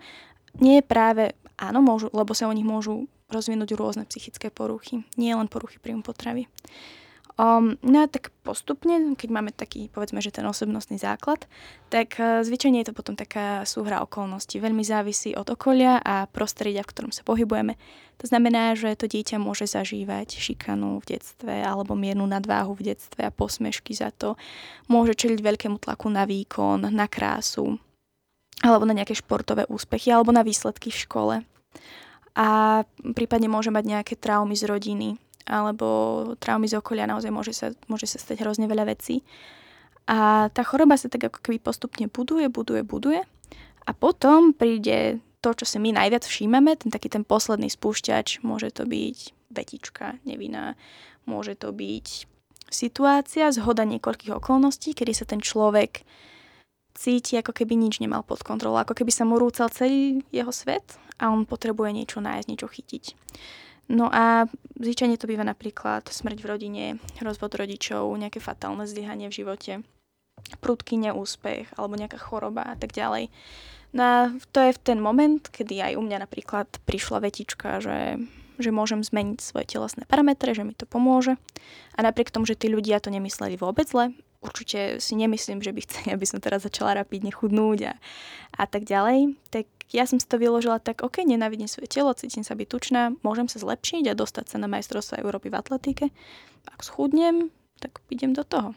Nie 0.64 0.82
je 0.82 0.86
práve, 0.88 1.24
áno, 1.60 1.80
môžu, 1.84 2.10
lebo 2.12 2.32
sa 2.32 2.48
o 2.48 2.56
nich 2.56 2.66
môžu 2.66 3.08
rozvinúť 3.32 3.80
rôzne 3.80 4.04
psychické 4.12 4.52
poruchy, 4.52 5.08
nie 5.16 5.32
len 5.32 5.48
poruchy 5.48 5.80
príjmu 5.80 6.04
potravy. 6.04 6.52
Um, 7.42 7.82
no 7.82 8.06
a 8.06 8.08
tak 8.08 8.30
postupne, 8.46 9.18
keď 9.18 9.30
máme 9.34 9.50
taký, 9.50 9.90
povedzme, 9.90 10.22
že 10.22 10.30
ten 10.30 10.46
osobnostný 10.46 11.02
základ, 11.02 11.50
tak 11.90 12.22
uh, 12.22 12.46
zvyčajne 12.46 12.86
je 12.86 12.94
to 12.94 12.98
potom 12.98 13.18
taká 13.18 13.66
súhra 13.66 14.06
okolností. 14.06 14.62
Veľmi 14.62 14.86
závisí 14.86 15.34
od 15.34 15.50
okolia 15.50 15.98
a 16.06 16.30
prostredia, 16.30 16.86
v 16.86 16.92
ktorom 16.94 17.10
sa 17.10 17.26
pohybujeme. 17.26 17.82
To 18.22 18.30
znamená, 18.30 18.78
že 18.78 18.94
to 18.94 19.10
dieťa 19.10 19.42
môže 19.42 19.66
zažívať 19.66 20.38
šikanu 20.38 21.02
v 21.02 21.18
detstve 21.18 21.66
alebo 21.66 21.98
miernu 21.98 22.30
nadváhu 22.30 22.78
v 22.78 22.94
detstve 22.94 23.26
a 23.26 23.34
posmešky 23.34 23.98
za 23.98 24.14
to. 24.14 24.38
Môže 24.86 25.18
čeliť 25.18 25.42
veľkému 25.42 25.82
tlaku 25.82 26.14
na 26.14 26.30
výkon, 26.30 26.94
na 26.94 27.10
krásu 27.10 27.82
alebo 28.62 28.86
na 28.86 28.94
nejaké 28.94 29.18
športové 29.18 29.66
úspechy 29.66 30.14
alebo 30.14 30.30
na 30.30 30.46
výsledky 30.46 30.94
v 30.94 31.02
škole 31.10 31.36
a 32.38 32.48
prípadne 33.18 33.50
môže 33.50 33.74
mať 33.74 33.84
nejaké 33.90 34.14
traumy 34.14 34.54
z 34.54 34.70
rodiny 34.70 35.18
alebo 35.46 35.88
traumy 36.38 36.68
z 36.70 36.78
okolia, 36.78 37.10
naozaj 37.10 37.32
môže 37.32 37.54
sa, 37.56 37.74
môže 37.88 38.06
sa 38.10 38.18
stať 38.22 38.46
hrozne 38.46 38.66
veľa 38.70 38.90
vecí. 38.90 39.26
A 40.10 40.50
tá 40.52 40.62
choroba 40.66 40.98
sa 40.98 41.08
tak 41.08 41.30
ako 41.30 41.40
keby 41.40 41.62
postupne 41.62 42.10
buduje, 42.10 42.50
buduje, 42.50 42.82
buduje 42.82 43.22
a 43.86 43.92
potom 43.94 44.52
príde 44.52 45.22
to, 45.42 45.58
čo 45.58 45.66
si 45.66 45.78
my 45.82 45.98
najviac 45.98 46.26
všímame, 46.26 46.78
ten 46.78 46.94
taký 46.94 47.10
ten 47.10 47.26
posledný 47.26 47.70
spúšťač, 47.70 48.46
môže 48.46 48.70
to 48.74 48.86
byť 48.86 49.18
vetička 49.50 50.22
nevinná, 50.24 50.78
môže 51.26 51.58
to 51.58 51.74
byť 51.74 52.30
situácia, 52.72 53.52
zhoda 53.52 53.84
niekoľkých 53.84 54.38
okolností, 54.38 54.96
kedy 54.96 55.12
sa 55.12 55.26
ten 55.28 55.42
človek 55.44 56.06
cíti, 56.96 57.36
ako 57.36 57.52
keby 57.52 57.74
nič 57.76 58.00
nemal 58.00 58.22
pod 58.22 58.46
kontrolou, 58.46 58.80
ako 58.80 58.94
keby 58.96 59.12
sa 59.12 59.28
mu 59.28 59.42
rúcal 59.42 59.68
celý 59.74 60.24
jeho 60.30 60.54
svet 60.54 60.96
a 61.18 61.34
on 61.34 61.50
potrebuje 61.50 61.92
niečo 61.92 62.20
nájsť, 62.24 62.48
niečo 62.48 62.68
chytiť. 62.70 63.04
No 63.92 64.08
a 64.08 64.48
zvyčajne 64.80 65.20
to 65.20 65.28
býva 65.28 65.44
napríklad 65.44 66.08
smrť 66.08 66.38
v 66.40 66.48
rodine, 66.48 66.86
rozvod 67.20 67.60
rodičov, 67.60 68.08
nejaké 68.16 68.40
fatálne 68.40 68.88
zlyhanie 68.88 69.28
v 69.28 69.44
živote, 69.44 69.74
prudký 70.64 70.96
neúspech 70.96 71.76
alebo 71.76 72.00
nejaká 72.00 72.16
choroba 72.16 72.72
a 72.72 72.76
tak 72.80 72.96
ďalej. 72.96 73.28
No 73.92 74.02
a 74.02 74.16
to 74.56 74.64
je 74.64 74.72
v 74.72 74.80
ten 74.80 75.00
moment, 75.04 75.44
kedy 75.44 75.84
aj 75.84 76.00
u 76.00 76.02
mňa 76.08 76.24
napríklad 76.24 76.72
prišla 76.88 77.20
vetička, 77.20 77.84
že, 77.84 78.16
že 78.56 78.72
môžem 78.72 79.04
zmeniť 79.04 79.44
svoje 79.44 79.68
telesné 79.68 80.08
parametre, 80.08 80.56
že 80.56 80.64
mi 80.64 80.72
to 80.72 80.88
pomôže. 80.88 81.36
A 81.92 82.00
napriek 82.00 82.32
tomu, 82.32 82.48
že 82.48 82.56
tí 82.56 82.72
ľudia 82.72 83.04
to 83.04 83.12
nemysleli 83.12 83.60
vôbec 83.60 83.92
zle, 83.92 84.16
určite 84.40 85.04
si 85.04 85.14
nemyslím, 85.20 85.60
že 85.60 85.76
by 85.76 85.80
chceli, 85.84 86.08
aby 86.16 86.26
som 86.26 86.40
teraz 86.40 86.64
začala 86.64 87.04
rapidne 87.04 87.36
chudnúť 87.36 87.92
a, 87.92 87.94
a 88.56 88.64
tak 88.66 88.88
ďalej, 88.88 89.36
tak 89.52 89.68
ja 89.92 90.08
som 90.08 90.18
si 90.18 90.28
to 90.28 90.40
vyložila 90.40 90.80
tak, 90.80 91.04
ok, 91.04 91.28
nenávidím 91.28 91.68
svoje 91.68 91.92
telo, 91.92 92.16
cítim 92.16 92.48
sa 92.48 92.56
byť 92.56 92.68
tučná, 92.68 93.02
môžem 93.28 93.52
sa 93.52 93.60
zlepšiť 93.60 94.08
a 94.08 94.18
dostať 94.18 94.56
sa 94.56 94.58
na 94.58 94.72
majstrovstvo 94.72 95.20
Európy 95.20 95.52
v 95.52 95.60
atletike. 95.60 96.06
Ak 96.72 96.88
schudnem, 96.88 97.52
tak 97.84 98.00
idem 98.08 98.32
do 98.32 98.48
toho. 98.48 98.72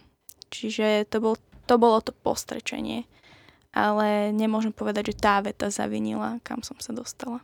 Čiže 0.51 1.07
to, 1.07 1.23
bol, 1.23 1.35
to 1.71 1.75
bolo 1.79 2.03
to 2.03 2.11
postrečenie. 2.11 3.07
Ale 3.75 4.31
nemôžem 4.31 4.71
povedať, 4.71 5.15
že 5.15 5.23
tá 5.23 5.43
veta 5.43 5.71
zavinila, 5.71 6.39
kam 6.47 6.63
som 6.63 6.79
sa 6.79 6.95
dostala. 6.95 7.43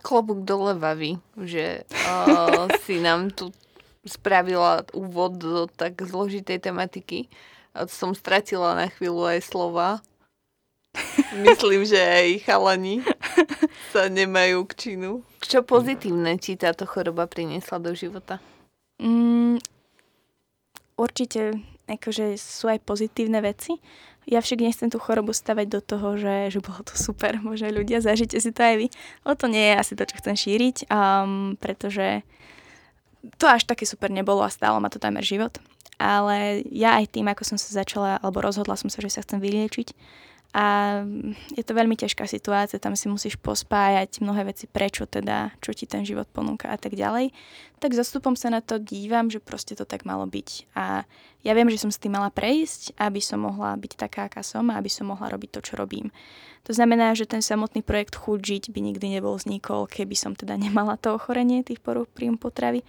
Klobúk 0.00 0.46
dole 0.46 0.78
Vavi, 0.78 1.18
že 1.38 1.86
uh, 1.86 2.70
si 2.86 3.02
nám 3.02 3.30
tu 3.34 3.54
spravila 4.06 4.86
úvod 4.96 5.36
do 5.36 5.66
tak 5.68 6.00
zložitej 6.00 6.58
tematiky. 6.58 7.28
Som 7.86 8.16
stratila 8.16 8.74
na 8.74 8.86
chvíľu 8.88 9.30
aj 9.30 9.38
slova 9.44 10.02
Myslím, 11.46 11.86
že 11.86 11.98
aj 11.98 12.28
chalani 12.46 13.02
sa 13.94 14.10
nemajú 14.10 14.66
k 14.66 14.72
činu. 14.74 15.10
Čo 15.42 15.62
pozitívne 15.62 16.38
ti 16.38 16.54
táto 16.58 16.86
choroba 16.86 17.26
priniesla 17.30 17.78
do 17.78 17.94
života? 17.94 18.42
Mm, 18.98 19.58
určite 20.98 21.58
akože 21.90 22.38
sú 22.38 22.70
aj 22.70 22.82
pozitívne 22.86 23.42
veci. 23.42 23.74
Ja 24.30 24.38
však 24.38 24.62
nechcem 24.62 24.92
tú 24.92 25.02
chorobu 25.02 25.34
stavať 25.34 25.66
do 25.66 25.80
toho, 25.82 26.14
že, 26.14 26.54
že 26.54 26.62
bolo 26.62 26.86
to 26.86 26.94
super, 26.94 27.34
možno 27.42 27.72
ľudia, 27.74 27.98
zažite 27.98 28.38
si 28.38 28.54
to 28.54 28.62
aj 28.62 28.76
vy. 28.78 28.86
O 29.26 29.34
to 29.34 29.50
nie 29.50 29.74
je 29.74 29.74
asi 29.74 29.92
to, 29.98 30.06
čo 30.06 30.18
chcem 30.22 30.36
šíriť, 30.38 30.86
um, 30.86 31.58
pretože 31.58 32.22
to 33.36 33.44
až 33.50 33.66
také 33.66 33.84
super 33.84 34.08
nebolo 34.08 34.40
a 34.40 34.52
stálo 34.52 34.78
ma 34.78 34.88
to 34.88 35.02
tamer 35.02 35.24
život. 35.26 35.58
Ale 36.00 36.64
ja 36.72 36.96
aj 36.96 37.12
tým, 37.12 37.28
ako 37.28 37.44
som 37.44 37.58
sa 37.60 37.84
začala, 37.84 38.16
alebo 38.24 38.40
rozhodla 38.40 38.72
som 38.72 38.88
sa, 38.88 39.04
že 39.04 39.12
sa 39.12 39.20
chcem 39.20 39.36
vyliečiť, 39.36 39.92
a 40.50 40.98
je 41.54 41.62
to 41.62 41.78
veľmi 41.78 41.94
ťažká 41.94 42.26
situácia, 42.26 42.82
tam 42.82 42.98
si 42.98 43.06
musíš 43.06 43.38
pospájať 43.38 44.18
mnohé 44.18 44.50
veci, 44.50 44.66
prečo 44.66 45.06
teda, 45.06 45.54
čo 45.62 45.70
ti 45.70 45.86
ten 45.86 46.02
život 46.02 46.26
ponúka 46.26 46.66
a 46.66 46.74
tak 46.74 46.98
ďalej. 46.98 47.30
Tak 47.78 47.94
zastupom 47.94 48.34
sa 48.34 48.50
na 48.50 48.58
to 48.58 48.82
dívam, 48.82 49.30
že 49.30 49.38
proste 49.38 49.78
to 49.78 49.86
tak 49.86 50.02
malo 50.02 50.26
byť. 50.26 50.74
A 50.74 51.06
ja 51.46 51.52
viem, 51.54 51.70
že 51.70 51.78
som 51.78 51.94
s 51.94 52.02
tým 52.02 52.18
mala 52.18 52.34
prejsť, 52.34 52.98
aby 52.98 53.22
som 53.22 53.46
mohla 53.46 53.78
byť 53.78 53.92
taká, 53.94 54.26
aká 54.26 54.42
som 54.42 54.66
a 54.74 54.82
aby 54.82 54.90
som 54.90 55.14
mohla 55.14 55.30
robiť 55.30 55.54
to, 55.54 55.60
čo 55.70 55.78
robím. 55.78 56.10
To 56.66 56.74
znamená, 56.74 57.14
že 57.14 57.30
ten 57.30 57.40
samotný 57.40 57.86
projekt 57.86 58.18
Chuť 58.18 58.42
žiť 58.42 58.64
by 58.74 58.80
nikdy 58.90 59.06
nebol 59.06 59.38
vznikol, 59.38 59.86
keby 59.86 60.18
som 60.18 60.34
teda 60.34 60.58
nemala 60.58 60.98
to 60.98 61.14
ochorenie 61.14 61.62
tých 61.62 61.78
porúch 61.78 62.10
príjmu 62.10 62.42
potravy. 62.42 62.82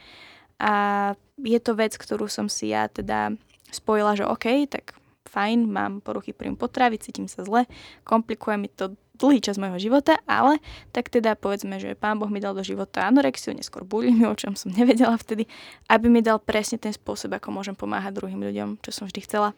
A 0.58 1.14
je 1.38 1.60
to 1.62 1.78
vec, 1.78 1.94
ktorú 1.94 2.26
som 2.26 2.50
si 2.50 2.74
ja 2.74 2.90
teda 2.90 3.38
spojila, 3.70 4.18
že 4.18 4.26
OK, 4.26 4.66
tak 4.66 4.98
fajn, 5.30 5.70
mám 5.70 6.02
poruchy 6.02 6.34
príjmu 6.34 6.58
potravy, 6.58 6.98
cítim 6.98 7.30
sa 7.30 7.46
zle, 7.46 7.70
komplikuje 8.08 8.58
mi 8.58 8.70
to 8.72 8.98
dlhý 9.22 9.38
čas 9.38 9.62
môjho 9.62 9.78
života, 9.78 10.18
ale 10.26 10.58
tak 10.90 11.14
teda 11.14 11.38
povedzme, 11.38 11.78
že 11.78 11.94
pán 11.94 12.18
Boh 12.18 12.28
mi 12.28 12.42
dal 12.42 12.58
do 12.58 12.66
života 12.66 13.06
anorexiu, 13.06 13.54
neskôr 13.54 13.86
bulimiu, 13.86 14.34
o 14.34 14.40
čom 14.40 14.58
som 14.58 14.74
nevedela 14.74 15.14
vtedy, 15.14 15.46
aby 15.86 16.10
mi 16.10 16.26
dal 16.26 16.42
presne 16.42 16.82
ten 16.82 16.90
spôsob, 16.90 17.38
ako 17.38 17.54
môžem 17.54 17.78
pomáhať 17.78 18.18
druhým 18.18 18.42
ľuďom, 18.42 18.82
čo 18.82 18.90
som 18.90 19.06
vždy 19.06 19.22
chcela. 19.30 19.54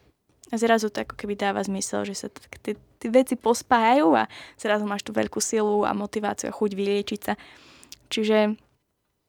A 0.51 0.60
zrazu 0.60 0.91
to 0.91 1.01
ako 1.01 1.15
keby 1.15 1.39
dáva 1.39 1.63
zmysel, 1.63 2.03
že 2.03 2.13
sa 2.13 2.27
tie 2.62 2.75
veci 3.10 3.39
pospájajú 3.39 4.12
a 4.13 4.27
zrazu 4.60 4.84
máš 4.84 5.01
tú 5.08 5.15
veľkú 5.15 5.39
silu 5.39 5.88
a 5.88 5.96
motiváciu 5.96 6.51
a 6.51 6.55
chuť 6.55 6.72
vyliečiť 6.75 7.20
sa. 7.24 7.34
Čiže 8.12 8.60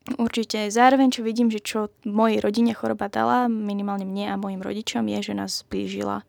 Určite. 0.04 0.68
Zároveň, 0.68 1.08
čo 1.08 1.24
vidím, 1.24 1.48
že 1.48 1.64
čo 1.64 1.88
mojej 2.04 2.44
rodine 2.44 2.76
choroba 2.76 3.08
dala, 3.08 3.48
minimálne 3.48 4.04
mne 4.04 4.28
a 4.28 4.40
mojim 4.40 4.60
rodičom, 4.60 5.08
je, 5.08 5.32
že 5.32 5.34
nás 5.34 5.64
zblížila. 5.64 6.28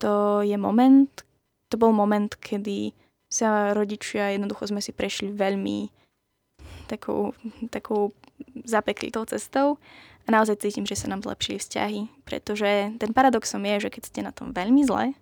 To 0.00 0.40
je 0.40 0.56
moment, 0.56 1.12
to 1.68 1.76
bol 1.76 1.92
moment, 1.92 2.32
kedy 2.40 2.96
sa 3.28 3.76
rodičia, 3.76 4.32
jednoducho 4.32 4.68
sme 4.68 4.80
si 4.80 4.96
prešli 4.96 5.28
veľmi 5.28 5.92
takou, 6.88 7.36
takou 7.68 8.16
zapeklitou 8.64 9.28
cestou 9.28 9.76
a 10.24 10.28
naozaj 10.32 10.64
cítim, 10.64 10.88
že 10.88 10.96
sa 10.96 11.12
nám 11.12 11.24
zlepšili 11.24 11.60
vzťahy, 11.60 12.00
pretože 12.24 12.96
ten 12.96 13.10
paradoxom 13.12 13.60
je, 13.60 13.88
že 13.88 13.92
keď 13.92 14.02
ste 14.08 14.20
na 14.24 14.32
tom 14.32 14.56
veľmi 14.56 14.84
zle, 14.88 15.12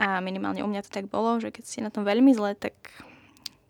a 0.00 0.16
minimálne 0.24 0.64
u 0.64 0.68
mňa 0.70 0.88
to 0.88 0.90
tak 0.96 1.12
bolo, 1.12 1.36
že 1.36 1.52
keď 1.52 1.64
ste 1.66 1.84
na 1.84 1.92
tom 1.92 2.08
veľmi 2.08 2.32
zle, 2.32 2.56
tak 2.56 2.72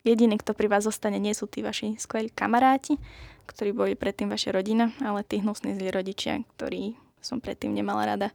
jediný, 0.07 0.39
kto 0.39 0.55
pri 0.55 0.71
vás 0.71 0.87
zostane, 0.87 1.19
nie 1.19 1.35
sú 1.35 1.51
tí 1.51 1.61
vaši 1.61 1.99
skvelí 1.99 2.31
kamaráti, 2.31 2.97
ktorí 3.51 3.75
boli 3.75 3.99
predtým 3.99 4.31
vaša 4.31 4.55
rodina, 4.55 4.95
ale 5.03 5.27
tí 5.27 5.43
hnusní 5.43 5.75
zlí 5.75 5.91
rodičia, 5.91 6.47
ktorí 6.55 6.95
som 7.19 7.43
predtým 7.43 7.75
nemala 7.75 8.07
rada, 8.07 8.31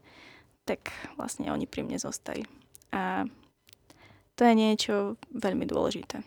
tak 0.68 0.92
vlastne 1.16 1.48
oni 1.50 1.64
pri 1.66 1.88
mne 1.88 1.98
zostali. 1.98 2.44
A 2.92 3.24
to 4.36 4.44
je 4.44 4.54
niečo 4.54 5.16
veľmi 5.32 5.64
dôležité. 5.64 6.22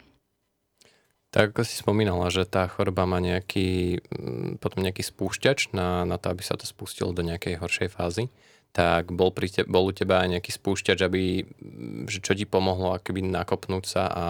Tak 1.29 1.53
ako 1.53 1.61
si 1.61 1.77
spomínala, 1.77 2.33
že 2.33 2.49
tá 2.49 2.65
choroba 2.65 3.05
má 3.05 3.21
nejaký, 3.21 4.01
mm, 4.01 4.65
potom 4.65 4.81
nejaký 4.81 5.05
spúšťač 5.05 5.77
na, 5.77 6.09
na 6.09 6.17
to, 6.17 6.33
aby 6.33 6.41
sa 6.41 6.57
to 6.57 6.65
spustilo 6.65 7.13
do 7.13 7.21
nejakej 7.21 7.61
horšej 7.61 7.93
fázy, 7.93 8.33
tak 8.73 9.13
bol, 9.13 9.29
pri 9.29 9.53
te, 9.53 9.63
bol 9.69 9.85
u 9.85 9.93
teba 9.93 10.25
aj 10.25 10.41
nejaký 10.41 10.57
spúšťač, 10.57 11.05
aby, 11.05 11.45
mm, 11.45 12.09
že 12.09 12.25
čo 12.25 12.33
ti 12.33 12.49
pomohlo 12.49 12.97
akoby 12.97 13.21
nakopnúť 13.29 13.85
sa 13.85 14.03
a 14.09 14.25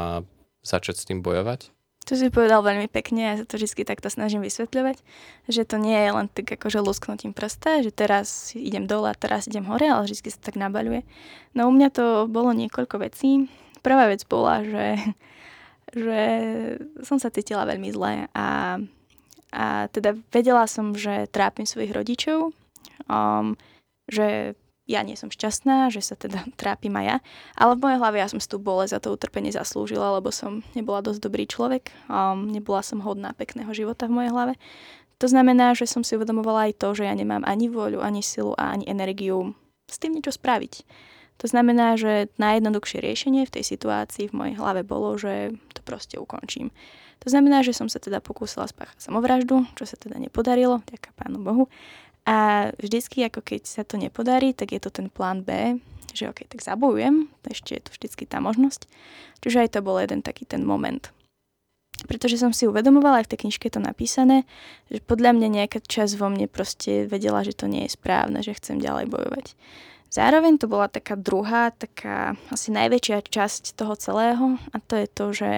začať 0.66 0.94
s 0.98 1.06
tým 1.06 1.22
bojovať? 1.22 1.70
To 2.08 2.16
si 2.16 2.32
povedal 2.32 2.64
veľmi 2.64 2.88
pekne, 2.88 3.20
ja 3.20 3.34
sa 3.36 3.44
to 3.44 3.60
vždy 3.60 3.84
takto 3.84 4.08
snažím 4.08 4.40
vysvetľovať, 4.40 4.96
že 5.44 5.62
to 5.68 5.76
nie 5.76 5.92
je 5.92 6.10
len 6.16 6.26
tak 6.32 6.48
akože 6.56 6.80
lusknutím 6.80 7.36
prsta, 7.36 7.84
že 7.84 7.92
teraz 7.92 8.56
idem 8.56 8.88
dole 8.88 9.12
a 9.12 9.18
teraz 9.18 9.44
idem 9.44 9.68
hore, 9.68 9.84
ale 9.84 10.08
vždy 10.08 10.32
sa 10.32 10.40
tak 10.40 10.56
nabaľuje. 10.56 11.04
No 11.52 11.68
u 11.68 11.72
mňa 11.76 11.88
to 11.92 12.24
bolo 12.24 12.56
niekoľko 12.56 12.96
vecí. 13.04 13.52
Prvá 13.84 14.08
vec 14.08 14.24
bola, 14.24 14.64
že, 14.64 14.86
že 16.08 16.22
som 17.04 17.20
sa 17.20 17.28
cítila 17.28 17.68
veľmi 17.68 17.92
zle 17.92 18.24
a, 18.32 18.80
a 19.52 19.64
teda 19.92 20.16
vedela 20.32 20.64
som, 20.64 20.96
že 20.96 21.28
trápim 21.28 21.68
svojich 21.68 21.92
rodičov, 21.92 22.56
um, 23.04 23.52
že 24.08 24.56
ja 24.88 25.04
nie 25.04 25.14
som 25.20 25.28
šťastná, 25.28 25.92
že 25.92 26.00
sa 26.00 26.16
teda 26.16 26.48
trápim 26.60 26.96
aj 26.96 27.04
ja, 27.04 27.16
ale 27.54 27.76
v 27.76 27.82
mojej 27.84 27.98
hlave 28.00 28.16
ja 28.18 28.26
som 28.26 28.40
si 28.40 28.48
tú 28.48 28.56
bolesť 28.56 28.96
a 28.96 29.02
to 29.04 29.12
utrpenie 29.12 29.52
zaslúžila, 29.52 30.16
lebo 30.16 30.32
som 30.32 30.64
nebola 30.72 31.04
dosť 31.04 31.20
dobrý 31.20 31.44
človek, 31.44 31.92
um, 32.08 32.48
nebola 32.48 32.80
som 32.80 33.04
hodná 33.04 33.36
pekného 33.36 33.70
života 33.76 34.08
v 34.08 34.24
mojej 34.24 34.32
hlave. 34.32 34.54
To 35.18 35.26
znamená, 35.26 35.74
že 35.76 35.84
som 35.84 36.06
si 36.06 36.14
uvedomovala 36.14 36.70
aj 36.70 36.78
to, 36.80 36.94
že 36.94 37.04
ja 37.04 37.14
nemám 37.14 37.42
ani 37.44 37.68
voľu, 37.68 38.00
ani 38.00 38.24
silu 38.24 38.54
a 38.56 38.72
ani 38.72 38.86
energiu 38.88 39.52
s 39.90 39.98
tým 40.00 40.14
niečo 40.14 40.30
spraviť. 40.30 40.86
To 41.38 41.46
znamená, 41.46 41.94
že 41.94 42.30
najjednoduchšie 42.38 42.98
riešenie 42.98 43.46
v 43.46 43.54
tej 43.58 43.64
situácii 43.66 44.30
v 44.30 44.36
mojej 44.36 44.54
hlave 44.58 44.82
bolo, 44.82 45.14
že 45.14 45.54
to 45.74 45.82
proste 45.86 46.18
ukončím. 46.18 46.74
To 47.22 47.28
znamená, 47.30 47.66
že 47.66 47.74
som 47.74 47.90
sa 47.90 47.98
teda 47.98 48.22
pokúsila 48.22 48.70
spáchať 48.70 49.02
samovraždu, 49.02 49.66
čo 49.74 49.84
sa 49.86 49.98
teda 49.98 50.22
nepodarilo, 50.22 50.82
ďaká 50.86 51.10
pánu 51.18 51.42
Bohu. 51.42 51.64
A 52.28 52.68
vždycky, 52.76 53.24
ako 53.24 53.40
keď 53.40 53.64
sa 53.64 53.82
to 53.88 53.96
nepodarí, 53.96 54.52
tak 54.52 54.76
je 54.76 54.80
to 54.84 54.92
ten 54.92 55.08
plán 55.08 55.40
B, 55.40 55.80
že 56.12 56.28
ok, 56.28 56.44
tak 56.44 56.60
zabojujem, 56.60 57.32
ešte 57.48 57.80
je 57.80 57.82
tu 57.88 57.90
vždycky 57.96 58.28
tá 58.28 58.44
možnosť. 58.44 58.84
Čiže 59.40 59.64
aj 59.64 59.68
to 59.72 59.80
bol 59.80 59.96
jeden 59.96 60.20
taký 60.20 60.44
ten 60.44 60.60
moment. 60.60 61.08
Pretože 62.04 62.38
som 62.38 62.52
si 62.52 62.68
uvedomovala, 62.68 63.24
aj 63.24 63.26
v 63.26 63.30
tej 63.32 63.40
knižke 63.48 63.72
je 63.72 63.74
to 63.74 63.82
napísané, 63.82 64.46
že 64.92 65.02
podľa 65.02 65.34
mňa 65.34 65.48
nejaká 65.50 65.80
časť 65.82 66.20
vo 66.20 66.28
mne 66.30 66.46
proste 66.46 67.08
vedela, 67.08 67.42
že 67.42 67.56
to 67.56 67.64
nie 67.64 67.88
je 67.88 67.96
správne, 67.96 68.44
že 68.44 68.54
chcem 68.54 68.78
ďalej 68.78 69.08
bojovať. 69.10 69.58
Zároveň 70.12 70.60
to 70.60 70.70
bola 70.70 70.88
taká 70.88 71.16
druhá, 71.16 71.72
taká 71.74 72.38
asi 72.52 72.70
najväčšia 72.70 73.24
časť 73.28 73.74
toho 73.74 73.96
celého 73.98 74.60
a 74.72 74.76
to 74.84 74.94
je 74.94 75.06
to, 75.10 75.26
že 75.32 75.50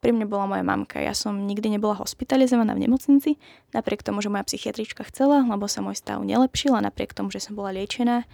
pri 0.00 0.16
mne 0.16 0.24
bola 0.24 0.48
moja 0.48 0.64
mamka. 0.64 0.96
Ja 0.96 1.12
som 1.12 1.44
nikdy 1.44 1.76
nebola 1.76 2.00
hospitalizovaná 2.00 2.72
v 2.72 2.88
nemocnici, 2.88 3.36
napriek 3.76 4.00
tomu, 4.00 4.24
že 4.24 4.32
moja 4.32 4.48
psychiatrička 4.48 5.04
chcela, 5.12 5.44
lebo 5.44 5.68
sa 5.68 5.84
môj 5.84 6.00
stav 6.00 6.24
nelepšil 6.24 6.72
a 6.72 6.84
napriek 6.84 7.12
tomu, 7.12 7.28
že 7.28 7.44
som 7.44 7.52
bola 7.52 7.76
liečená 7.76 8.24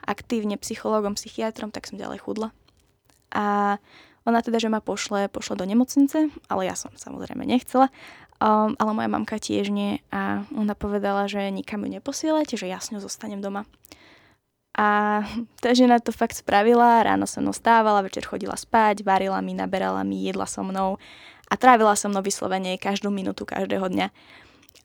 aktívne 0.00 0.56
psychológom, 0.56 1.14
psychiatrom, 1.20 1.68
tak 1.68 1.84
som 1.84 2.00
ďalej 2.00 2.24
chudla. 2.24 2.56
A 3.36 3.76
ona 4.24 4.40
teda, 4.40 4.56
že 4.60 4.72
ma 4.72 4.80
pošle, 4.80 5.28
pošle 5.28 5.60
do 5.60 5.64
nemocnice, 5.68 6.32
ale 6.48 6.62
ja 6.64 6.74
som 6.76 6.92
samozrejme 6.96 7.44
nechcela. 7.44 7.92
Um, 8.40 8.72
ale 8.80 8.96
moja 8.96 9.08
mamka 9.12 9.36
tiež 9.36 9.68
nie 9.68 10.00
a 10.08 10.48
ona 10.56 10.72
povedala, 10.72 11.28
že 11.28 11.44
nikam 11.52 11.84
ju 11.84 11.92
neposielate, 11.92 12.56
že 12.56 12.72
ja 12.72 12.80
s 12.80 12.88
ňou 12.88 13.04
zostanem 13.04 13.44
doma. 13.44 13.68
A 14.76 15.20
tá 15.62 15.70
žena 15.74 15.98
to 15.98 16.14
fakt 16.14 16.38
spravila, 16.38 17.02
ráno 17.02 17.26
sa 17.26 17.42
mnou 17.42 17.54
stávala, 17.54 18.04
večer 18.04 18.26
chodila 18.26 18.54
spať, 18.54 19.02
varila 19.02 19.38
mi, 19.42 19.56
naberala 19.56 20.02
mi, 20.06 20.22
jedla 20.26 20.46
so 20.46 20.62
mnou 20.62 21.00
a 21.50 21.54
trávila 21.58 21.98
so 21.98 22.06
mnou 22.06 22.22
vyslovene 22.22 22.78
každú 22.78 23.10
minútu 23.10 23.42
každého 23.42 23.90
dňa. 23.90 24.08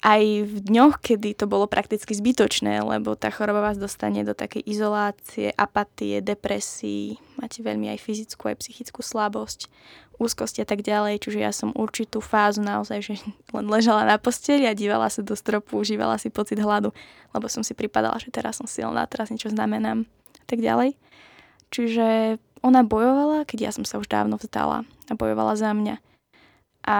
Aj 0.05 0.21
v 0.21 0.57
dňoch, 0.61 1.01
kedy 1.01 1.33
to 1.33 1.49
bolo 1.49 1.65
prakticky 1.65 2.13
zbytočné, 2.13 2.77
lebo 2.85 3.17
tá 3.17 3.33
choroba 3.33 3.61
vás 3.61 3.81
dostane 3.81 4.21
do 4.21 4.37
takej 4.37 4.61
izolácie, 4.61 5.49
apatie, 5.57 6.21
depresii, 6.21 7.17
máte 7.41 7.65
veľmi 7.65 7.89
aj 7.89 7.99
fyzickú, 8.05 8.53
aj 8.53 8.61
psychickú 8.61 9.01
slabosť, 9.01 9.65
úzkosti 10.17 10.63
a 10.63 10.67
tak 10.67 10.81
ďalej. 10.81 11.21
Čiže 11.21 11.39
ja 11.39 11.51
som 11.51 11.75
určitú 11.75 12.19
fázu 12.23 12.63
naozaj, 12.63 12.99
že 13.03 13.13
len 13.55 13.65
ležala 13.67 14.07
na 14.07 14.17
posteli 14.19 14.65
a 14.65 14.77
dívala 14.77 15.11
sa 15.11 15.21
do 15.21 15.35
stropu, 15.35 15.79
užívala 15.79 16.17
si 16.17 16.31
pocit 16.31 16.59
hladu, 16.59 16.95
lebo 17.35 17.45
som 17.51 17.61
si 17.61 17.75
pripadala, 17.75 18.19
že 18.19 18.31
teraz 18.31 18.59
som 18.59 18.67
silná, 18.67 19.05
teraz 19.05 19.29
niečo 19.29 19.51
znamenám 19.51 20.07
a 20.41 20.45
tak 20.47 20.59
ďalej. 20.63 20.95
Čiže 21.73 22.37
ona 22.63 22.81
bojovala, 22.81 23.45
keď 23.45 23.69
ja 23.69 23.71
som 23.75 23.85
sa 23.85 23.99
už 24.01 24.09
dávno 24.09 24.39
vzdala 24.41 24.87
a 25.09 25.13
bojovala 25.13 25.53
za 25.59 25.75
mňa. 25.75 26.01
A 26.85 26.97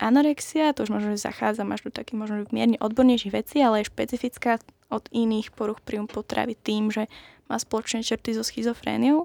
anorexia, 0.00 0.72
to 0.76 0.84
už 0.84 0.92
možno 0.92 1.16
zachádzam 1.16 1.72
až 1.72 1.88
do 1.88 1.90
takých 1.92 2.18
možno 2.18 2.36
mierne 2.52 2.76
odbornejších 2.80 3.32
vecí, 3.32 3.60
ale 3.60 3.82
je 3.82 3.90
špecifická 3.92 4.60
od 4.92 5.08
iných 5.12 5.52
poruch 5.56 5.80
príjmu 5.80 6.08
potravy 6.08 6.56
tým, 6.58 6.92
že 6.92 7.08
má 7.48 7.56
spoločné 7.56 8.04
črty 8.04 8.36
so 8.36 8.44
schizofréniou, 8.44 9.24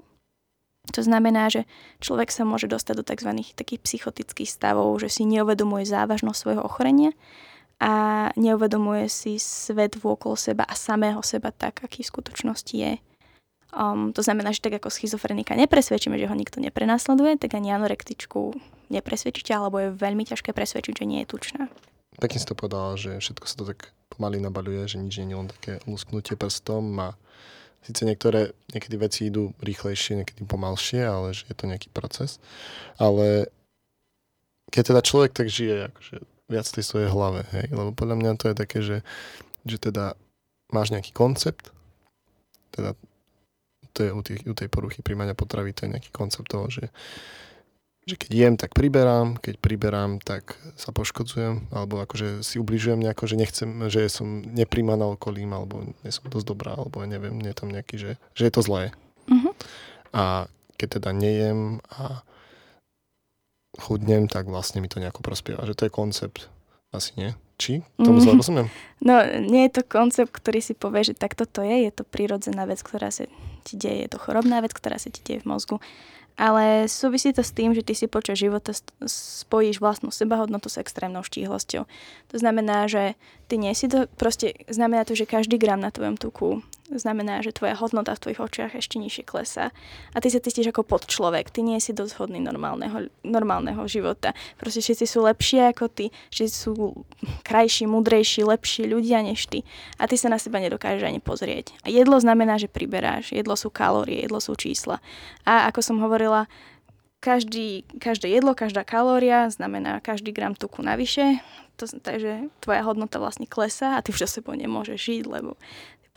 to 0.94 1.02
znamená, 1.04 1.52
že 1.52 1.68
človek 2.00 2.32
sa 2.32 2.48
môže 2.48 2.66
dostať 2.70 2.94
do 2.96 3.04
tzv. 3.04 3.30
takých 3.54 3.80
psychotických 3.84 4.48
stavov, 4.48 4.96
že 5.00 5.12
si 5.12 5.28
neuvedomuje 5.28 5.84
závažnosť 5.84 6.38
svojho 6.38 6.62
ochorenia 6.64 7.12
a 7.78 8.26
neuvedomuje 8.34 9.06
si 9.06 9.38
svet 9.38 9.94
vôkolo 10.00 10.34
seba 10.34 10.66
a 10.66 10.74
samého 10.74 11.22
seba 11.22 11.54
tak, 11.54 11.86
aký 11.86 12.02
v 12.02 12.10
skutočnosti 12.10 12.74
je. 12.74 12.92
Um, 13.68 14.16
to 14.16 14.24
znamená, 14.24 14.50
že 14.50 14.64
tak 14.64 14.80
ako 14.80 14.88
schizofrenika 14.88 15.52
nepresvedčíme, 15.52 16.16
že 16.16 16.26
ho 16.26 16.34
nikto 16.34 16.58
neprenasleduje, 16.58 17.36
tak 17.36 17.54
ani 17.54 17.70
anorektičku 17.76 18.56
nepresvedčíte, 18.88 19.52
alebo 19.52 19.76
je 19.78 19.94
veľmi 19.94 20.24
ťažké 20.24 20.56
presvedčiť, 20.56 21.04
že 21.04 21.04
nie 21.04 21.20
je 21.22 21.30
tučná. 21.30 21.68
Pekne 22.18 22.38
si 22.40 22.48
to 22.48 22.58
povedala, 22.58 22.98
že 22.98 23.20
všetko 23.20 23.46
sa 23.46 23.56
to 23.60 23.64
tak 23.68 23.92
pomaly 24.10 24.42
nabaľuje, 24.42 24.82
že 24.90 24.96
nič 24.98 25.20
nie 25.22 25.30
je 25.30 25.38
len 25.38 25.48
také 25.52 25.72
lusknutie 25.86 26.34
prstom 26.34 26.90
a 26.98 27.08
Sice 27.86 28.04
niektoré, 28.04 28.52
niekedy 28.74 28.96
veci 29.00 29.20
idú 29.32 29.56
rýchlejšie, 29.64 30.20
niekedy 30.20 30.44
pomalšie, 30.44 31.02
ale 31.04 31.32
že 31.32 31.48
je 31.48 31.56
to 31.56 31.64
nejaký 31.70 31.88
proces. 31.94 32.36
Ale 33.00 33.48
keď 34.68 34.92
teda 34.92 35.00
človek 35.00 35.32
tak 35.32 35.48
žije 35.48 35.88
akože 35.88 36.16
viac 36.48 36.66
tej 36.68 36.84
svojej 36.84 37.08
hlave, 37.12 37.44
hej, 37.52 37.72
lebo 37.72 37.92
podľa 37.92 38.16
mňa 38.20 38.30
to 38.40 38.46
je 38.52 38.56
také, 38.56 38.78
že, 38.84 38.98
že 39.64 39.76
teda 39.80 40.16
máš 40.72 40.92
nejaký 40.92 41.12
koncept, 41.16 41.72
teda 42.72 42.92
to 43.96 44.00
je 44.04 44.10
u, 44.12 44.22
tých, 44.22 44.40
u 44.44 44.54
tej 44.54 44.68
poruchy 44.68 45.00
príjmania 45.00 45.34
potravy, 45.34 45.72
to 45.72 45.88
je 45.88 45.92
nejaký 45.96 46.10
koncept 46.12 46.46
toho, 46.48 46.68
že 46.68 46.92
že 48.08 48.16
keď 48.16 48.30
jem, 48.32 48.54
tak 48.56 48.72
priberám, 48.72 49.36
keď 49.36 49.60
priberám, 49.60 50.16
tak 50.24 50.56
sa 50.80 50.96
poškodzujem, 50.96 51.68
alebo 51.68 52.00
akože 52.00 52.40
si 52.40 52.56
ubližujem 52.56 53.04
nejako, 53.04 53.28
že 53.28 53.36
nechcem, 53.36 53.68
že 53.92 54.08
som 54.08 54.40
nepríjmaná 54.40 55.04
okolím, 55.12 55.52
alebo 55.52 55.84
nie 55.84 56.08
som 56.08 56.24
dosť 56.32 56.46
dobrá, 56.48 56.72
alebo 56.72 57.04
neviem, 57.04 57.36
nie 57.36 57.52
je 57.52 57.58
tam 57.60 57.68
nejaký, 57.68 58.00
že, 58.00 58.10
že 58.32 58.42
je 58.48 58.52
to 58.56 58.64
zlé. 58.64 58.96
Uh-huh. 59.28 59.52
A 60.16 60.48
keď 60.80 60.98
teda 60.98 61.10
nejem 61.12 61.84
a 61.92 62.24
chudnem, 63.76 64.24
tak 64.24 64.48
vlastne 64.48 64.80
mi 64.80 64.88
to 64.88 65.04
nejako 65.04 65.20
prospieva. 65.20 65.68
Že 65.68 65.76
to 65.76 65.84
je 65.86 65.92
koncept. 65.92 66.38
Asi 66.88 67.12
nie. 67.20 67.36
Či? 67.60 67.84
Tomu 67.98 68.22
zle 68.22 68.38
rozumiem? 68.38 68.70
No, 69.02 69.20
nie 69.42 69.66
je 69.68 69.82
to 69.82 69.82
koncept, 69.84 70.30
ktorý 70.30 70.62
si 70.62 70.72
povie, 70.72 71.04
že 71.04 71.18
takto 71.18 71.44
to 71.44 71.60
je. 71.60 71.90
Je 71.90 71.92
to 71.92 72.06
prírodzená 72.06 72.64
vec, 72.64 72.80
ktorá 72.80 73.10
sa 73.10 73.28
ti 73.66 73.74
deje. 73.74 74.06
Je 74.06 74.10
to 74.14 74.22
chorobná 74.22 74.62
vec, 74.62 74.72
ktorá 74.72 74.96
sa 74.96 75.10
ti 75.10 75.20
deje 75.26 75.42
v 75.42 75.50
mozgu 75.50 75.76
ale 76.38 76.86
súvisí 76.86 77.34
to 77.34 77.42
s 77.42 77.50
tým, 77.50 77.74
že 77.74 77.82
ty 77.82 77.98
si 77.98 78.06
počas 78.06 78.38
života 78.38 78.70
spojíš 79.02 79.82
vlastnú 79.82 80.14
sebahodnotu 80.14 80.70
s 80.70 80.78
extrémnou 80.78 81.26
štíhlosťou. 81.26 81.82
To 82.30 82.36
znamená, 82.38 82.86
že 82.86 83.18
ty 83.50 83.58
nie 83.58 83.74
si 83.74 83.90
to, 83.90 84.06
proste 84.14 84.54
znamená 84.70 85.02
to, 85.02 85.18
že 85.18 85.26
každý 85.26 85.58
gram 85.58 85.82
na 85.82 85.90
tvojom 85.90 86.14
tuku 86.14 86.62
znamená, 86.88 87.44
že 87.44 87.52
tvoja 87.52 87.76
hodnota 87.76 88.16
v 88.16 88.22
tvojich 88.28 88.40
očiach 88.40 88.72
ešte 88.76 88.96
nižšie 88.96 89.24
klesá. 89.28 89.70
A 90.12 90.18
ty 90.24 90.32
sa 90.32 90.40
cítiš 90.40 90.72
ako 90.72 90.88
podčlovek, 90.88 91.52
ty 91.52 91.60
nie 91.60 91.76
si 91.78 91.92
dosť 91.92 92.24
hodný 92.24 92.40
normálneho, 92.40 93.12
normálneho 93.20 93.84
života. 93.84 94.32
Proste 94.56 94.80
všetci 94.80 95.04
sú 95.04 95.24
lepšie 95.28 95.68
ako 95.72 95.92
ty, 95.92 96.08
všetci 96.32 96.56
sú 96.56 96.72
krajší, 97.44 97.84
mudrejší, 97.84 98.48
lepší 98.48 98.88
ľudia 98.88 99.20
než 99.20 99.44
ty. 99.52 99.64
A 100.00 100.08
ty 100.08 100.16
sa 100.16 100.32
na 100.32 100.40
seba 100.40 100.62
nedokážeš 100.64 101.04
ani 101.04 101.20
pozrieť. 101.20 101.76
A 101.84 101.92
jedlo 101.92 102.16
znamená, 102.16 102.56
že 102.56 102.72
priberáš. 102.72 103.36
Jedlo 103.36 103.52
sú 103.58 103.68
kalórie, 103.68 104.24
jedlo 104.24 104.40
sú 104.40 104.56
čísla. 104.56 105.04
A 105.44 105.68
ako 105.68 105.80
som 105.84 105.96
hovorila, 106.00 106.48
každý, 107.18 107.82
každé 107.98 108.30
jedlo, 108.30 108.54
každá 108.54 108.86
kalória 108.86 109.50
znamená 109.50 109.98
každý 109.98 110.30
gram 110.30 110.54
tuku 110.54 110.86
navyše, 110.86 111.42
to, 111.78 111.86
takže 111.86 112.50
tvoja 112.58 112.82
hodnota 112.82 113.22
vlastne 113.22 113.46
klesá 113.46 113.98
a 113.98 114.02
ty 114.02 114.10
už 114.10 114.26
za 114.26 114.38
sebou 114.38 114.54
nemôžeš 114.54 114.98
žiť, 114.98 115.22
lebo 115.30 115.54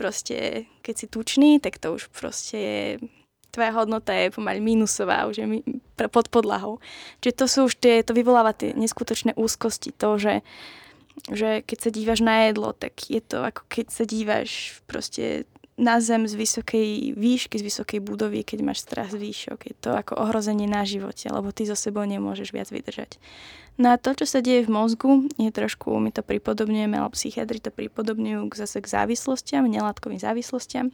proste, 0.02 0.66
keď 0.82 0.96
si 0.98 1.06
tučný, 1.06 1.62
tak 1.62 1.78
to 1.78 1.94
už 1.94 2.10
proste 2.10 2.58
je, 2.58 2.82
tvoja 3.54 3.70
hodnota 3.78 4.10
je 4.18 4.34
pomaly 4.34 4.58
minusová, 4.58 5.30
už 5.30 5.38
je 5.38 5.46
mi, 5.46 5.60
pod 6.10 6.34
podlahou. 6.34 6.82
Čiže 7.22 7.38
to 7.38 7.46
sú 7.46 7.60
už 7.70 7.78
tie, 7.78 8.02
to 8.02 8.18
vyvoláva 8.18 8.58
tie 8.58 8.74
neskutočné 8.74 9.38
úzkosti, 9.38 9.94
to, 9.94 10.18
že, 10.18 10.42
že 11.30 11.62
keď 11.62 11.78
sa 11.78 11.90
dívaš 11.94 12.20
na 12.26 12.50
jedlo, 12.50 12.74
tak 12.74 12.98
je 13.14 13.22
to 13.22 13.46
ako 13.46 13.62
keď 13.70 13.86
sa 13.94 14.04
dívaš 14.10 14.82
proste 14.90 15.46
na 15.78 16.02
zem 16.02 16.26
z 16.26 16.34
vysokej 16.34 17.14
výšky, 17.14 17.62
z 17.62 17.66
vysokej 17.70 18.00
budovy, 18.02 18.42
keď 18.42 18.60
máš 18.66 18.82
strach 18.82 19.14
z 19.14 19.22
výšok. 19.22 19.60
Je 19.70 19.76
to 19.78 19.94
ako 19.94 20.18
ohrozenie 20.18 20.66
na 20.66 20.82
živote, 20.86 21.30
lebo 21.30 21.54
ty 21.54 21.70
so 21.70 21.78
sebou 21.78 22.06
nemôžeš 22.06 22.54
viac 22.54 22.70
vydržať. 22.74 23.22
No 23.80 23.96
a 23.96 23.96
to, 23.98 24.14
čo 24.14 24.28
sa 24.28 24.44
deje 24.44 24.68
v 24.68 24.74
mozgu, 24.74 25.32
je 25.40 25.50
trošku, 25.50 25.96
my 25.98 26.12
to 26.12 26.22
pripodobňujeme, 26.22 26.96
alebo 26.96 27.16
psychiatri 27.16 27.58
to 27.64 27.72
pripodobňujú 27.74 28.52
k 28.52 28.54
zase 28.54 28.78
k 28.84 28.88
závislostiam, 28.88 29.66
nelátkovým 29.66 30.20
závislostiam. 30.20 30.92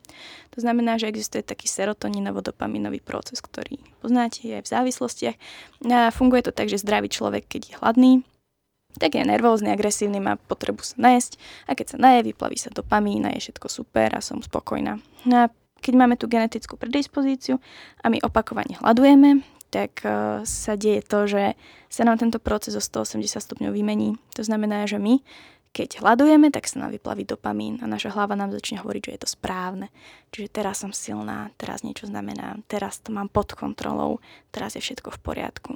To 0.55 0.57
znamená, 0.61 0.95
že 1.01 1.09
existuje 1.09 1.43
taký 1.43 1.67
serotoninovo-dopaminový 1.67 3.01
proces, 3.03 3.43
ktorý 3.43 3.81
poznáte 3.99 4.45
aj 4.47 4.63
v 4.63 4.71
závislostiach. 4.71 5.35
A 5.89 6.13
funguje 6.13 6.47
to 6.47 6.55
tak, 6.55 6.71
že 6.71 6.79
zdravý 6.79 7.11
človek, 7.11 7.49
keď 7.49 7.61
je 7.65 7.73
hladný, 7.81 8.13
tak 8.97 9.13
je 9.13 9.21
nervózny, 9.25 9.69
agresívny, 9.69 10.17
má 10.17 10.41
potrebu 10.49 10.81
sa 10.81 10.97
najesť 10.97 11.37
a 11.69 11.77
keď 11.77 11.85
sa 11.93 11.97
naje, 12.01 12.33
vyplaví 12.33 12.57
sa 12.57 12.73
dopamín 12.73 13.29
a 13.29 13.33
je 13.37 13.49
všetko 13.49 13.67
super 13.69 14.09
a 14.17 14.25
som 14.25 14.41
spokojná. 14.41 14.97
No 15.29 15.35
a 15.45 15.45
keď 15.81 15.93
máme 15.93 16.17
tú 16.17 16.25
genetickú 16.25 16.73
predispozíciu 16.75 17.61
a 18.01 18.05
my 18.09 18.17
opakovane 18.25 18.81
hľadujeme, 18.81 19.45
tak 19.77 20.01
uh, 20.01 20.41
sa 20.41 20.73
deje 20.73 21.05
to, 21.05 21.29
že 21.29 21.53
sa 21.85 22.01
nám 22.01 22.17
tento 22.17 22.41
proces 22.41 22.73
o 22.73 22.81
180 22.81 23.29
stupňov 23.29 23.69
vymení. 23.69 24.17
To 24.33 24.41
znamená, 24.41 24.89
že 24.89 24.97
my, 24.97 25.21
keď 25.69 26.01
hľadujeme, 26.01 26.49
tak 26.49 26.65
sa 26.65 26.81
nám 26.81 26.97
vyplaví 26.97 27.29
dopamín 27.29 27.77
a 27.79 27.85
naša 27.85 28.09
hlava 28.17 28.33
nám 28.33 28.49
začne 28.49 28.81
hovoriť, 28.81 29.01
že 29.05 29.13
je 29.13 29.21
to 29.21 29.29
správne. 29.29 29.93
Čiže 30.33 30.49
teraz 30.49 30.81
som 30.81 30.89
silná, 30.89 31.53
teraz 31.61 31.85
niečo 31.85 32.09
znamená, 32.09 32.57
teraz 32.65 32.97
to 32.97 33.13
mám 33.13 33.29
pod 33.29 33.53
kontrolou, 33.53 34.17
teraz 34.49 34.73
je 34.73 34.81
všetko 34.81 35.13
v 35.13 35.21
poriadku. 35.21 35.71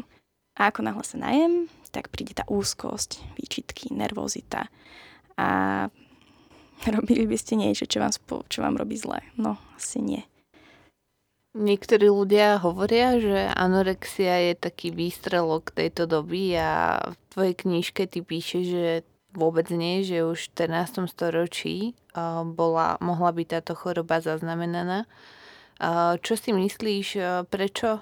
A 0.57 0.73
ako 0.73 0.81
náhle 0.81 1.05
sa 1.05 1.21
najem, 1.21 1.69
tak 1.93 2.09
príde 2.09 2.33
tá 2.33 2.43
úzkosť, 2.49 3.21
výčitky, 3.37 3.93
nervozita 3.93 4.65
a 5.37 5.47
robili 6.97 7.29
by 7.29 7.37
ste 7.37 7.53
niečo, 7.59 7.85
čo 7.85 8.01
vám, 8.01 8.09
spo, 8.09 8.41
čo 8.49 8.65
vám 8.65 8.81
robí 8.81 8.97
zle. 8.97 9.21
No, 9.37 9.61
asi 9.77 10.01
nie. 10.01 10.25
Niektorí 11.51 12.07
ľudia 12.07 12.63
hovoria, 12.63 13.19
že 13.19 13.51
anorexia 13.51 14.39
je 14.51 14.53
taký 14.55 14.95
výstrelok 14.95 15.75
tejto 15.75 16.07
doby 16.07 16.55
a 16.55 17.03
v 17.11 17.15
tvojej 17.27 17.55
knižke 17.59 18.07
ty 18.07 18.23
píše, 18.23 18.63
že 18.63 18.85
vôbec 19.35 19.67
nie, 19.67 19.99
že 19.99 20.23
už 20.23 20.47
v 20.47 20.71
14. 20.71 21.11
storočí 21.11 21.91
bola, 22.55 22.95
mohla 23.03 23.31
byť 23.35 23.47
táto 23.51 23.75
choroba 23.75 24.23
zaznamenaná. 24.23 25.11
Čo 26.23 26.39
si 26.39 26.55
myslíš, 26.55 27.19
prečo 27.51 27.99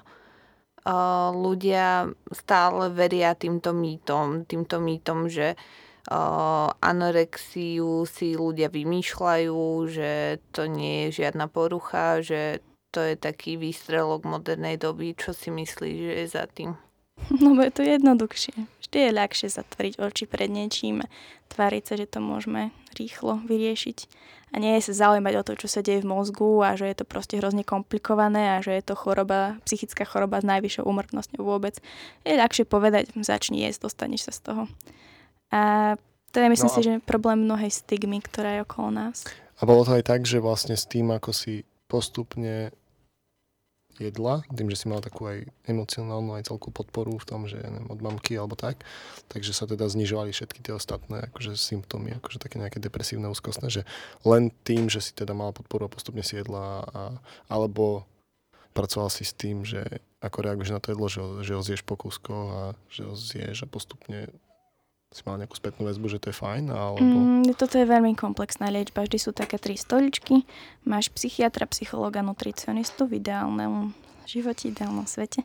ľudia 1.34 2.06
stále 2.30 2.86
veria 2.94 3.34
týmto 3.34 3.74
mýtom, 3.74 4.46
týmto 4.46 4.78
mýtom, 4.78 5.26
že 5.26 5.58
anorexiu 6.78 8.06
si 8.06 8.38
ľudia 8.38 8.70
vymýšľajú, 8.70 9.62
že 9.90 10.38
to 10.54 10.70
nie 10.70 11.10
je 11.10 11.26
žiadna 11.26 11.50
porucha, 11.50 12.22
že 12.22 12.62
to 12.90 13.00
je 13.02 13.14
taký 13.14 13.56
výstrelok 13.56 14.26
modernej 14.26 14.76
doby. 14.76 15.14
Čo 15.14 15.34
si 15.34 15.50
myslíš, 15.50 15.96
že 15.96 16.14
je 16.14 16.26
za 16.26 16.44
tým? 16.50 16.74
No 17.42 17.54
bo 17.54 17.62
je 17.62 17.72
to 17.72 17.82
jednoduchšie. 17.84 18.56
Vždy 18.80 18.98
je 19.06 19.10
ľahšie 19.12 19.48
zatvoriť 19.52 20.02
oči 20.02 20.24
pred 20.26 20.50
niečím, 20.50 21.04
tváriť 21.52 21.82
sa, 21.84 21.94
že 21.94 22.10
to 22.10 22.18
môžeme 22.18 22.74
rýchlo 22.96 23.38
vyriešiť 23.46 23.98
a 24.50 24.58
nie 24.58 24.74
sa 24.82 24.90
zaujímať 24.90 25.34
o 25.38 25.46
to, 25.46 25.52
čo 25.54 25.68
sa 25.70 25.80
deje 25.80 26.02
v 26.02 26.10
mozgu 26.10 26.58
a 26.66 26.74
že 26.74 26.90
je 26.90 26.96
to 26.98 27.06
proste 27.06 27.38
hrozne 27.38 27.62
komplikované 27.62 28.58
a 28.58 28.64
že 28.64 28.74
je 28.74 28.82
to 28.82 28.98
choroba, 28.98 29.62
psychická 29.62 30.02
choroba 30.02 30.42
s 30.42 30.48
najvyššou 30.48 30.82
úmrtnosťou 30.90 31.42
vôbec. 31.46 31.78
Je 32.26 32.34
ľahšie 32.34 32.66
povedať, 32.66 33.14
začni 33.22 33.62
jesť, 33.62 33.86
dostaneš 33.86 34.26
sa 34.26 34.32
z 34.34 34.40
toho. 34.42 34.62
A 35.54 35.94
to 36.34 36.42
je 36.42 36.50
myslím 36.50 36.66
no 36.66 36.74
a... 36.74 36.76
si, 36.76 36.82
že 36.82 36.92
problém 37.06 37.38
mnohej 37.46 37.70
stigmy, 37.70 38.18
ktorá 38.18 38.58
je 38.58 38.60
okolo 38.66 38.90
nás. 38.90 39.22
A 39.62 39.68
bolo 39.68 39.86
to 39.86 39.94
aj 39.94 40.02
tak, 40.02 40.26
že 40.26 40.42
vlastne 40.42 40.74
s 40.74 40.88
tým, 40.88 41.14
ako 41.14 41.30
si 41.30 41.62
postupne 41.86 42.74
jedla, 44.00 44.40
tým, 44.48 44.72
že 44.72 44.80
si 44.80 44.86
mal 44.88 45.04
takú 45.04 45.28
aj 45.28 45.44
emocionálnu, 45.68 46.40
aj 46.40 46.48
celkú 46.48 46.72
podporu 46.72 47.20
v 47.20 47.28
tom, 47.28 47.44
že 47.44 47.60
neviem, 47.60 47.86
od 47.92 48.00
mamky 48.00 48.40
alebo 48.40 48.56
tak, 48.56 48.80
takže 49.28 49.52
sa 49.52 49.68
teda 49.68 49.84
znižovali 49.92 50.32
všetky 50.32 50.64
tie 50.64 50.72
ostatné 50.72 51.28
akože 51.28 51.54
symptómy, 51.60 52.16
akože 52.16 52.40
také 52.40 52.56
nejaké 52.56 52.80
depresívne, 52.80 53.28
úzkostné, 53.28 53.68
že 53.68 53.82
len 54.24 54.48
tým, 54.64 54.88
že 54.88 55.04
si 55.04 55.12
teda 55.12 55.36
mal 55.36 55.52
podporu 55.52 55.86
a 55.86 55.92
postupne 55.92 56.24
si 56.24 56.40
jedla 56.40 56.84
a, 56.88 57.02
alebo 57.52 58.08
pracoval 58.72 59.12
si 59.12 59.28
s 59.28 59.36
tým, 59.36 59.66
že 59.66 59.84
ako 60.20 60.38
reaguješ 60.44 60.72
na 60.72 60.80
to 60.80 60.92
jedlo, 60.92 61.06
že 61.08 61.18
ho, 61.20 61.28
že 61.40 61.52
ho 61.56 61.62
zješ 61.64 61.82
po 61.84 61.96
kúskoch 61.96 62.48
a 62.52 62.62
že 62.92 63.02
ho 63.04 63.14
zješ 63.16 63.64
a 63.64 63.70
postupne 63.70 64.28
si 65.10 65.26
mal 65.26 65.42
nejakú 65.42 65.58
spätnú 65.58 65.90
väzbu, 65.90 66.06
že 66.06 66.22
to 66.22 66.30
je 66.30 66.38
fajn? 66.38 66.70
Alebo... 66.70 67.02
Mm, 67.02 67.50
toto 67.58 67.82
je 67.82 67.82
veľmi 67.82 68.14
komplexná 68.14 68.70
liečba. 68.70 69.02
Vždy 69.02 69.18
sú 69.18 69.34
také 69.34 69.58
tri 69.58 69.74
stoličky. 69.74 70.46
Máš 70.86 71.10
psychiatra, 71.10 71.66
psychologa, 71.66 72.22
nutricionistu 72.22 73.10
v 73.10 73.18
ideálnom 73.18 73.90
živote, 74.30 74.70
ideálnom 74.70 75.10
svete. 75.10 75.42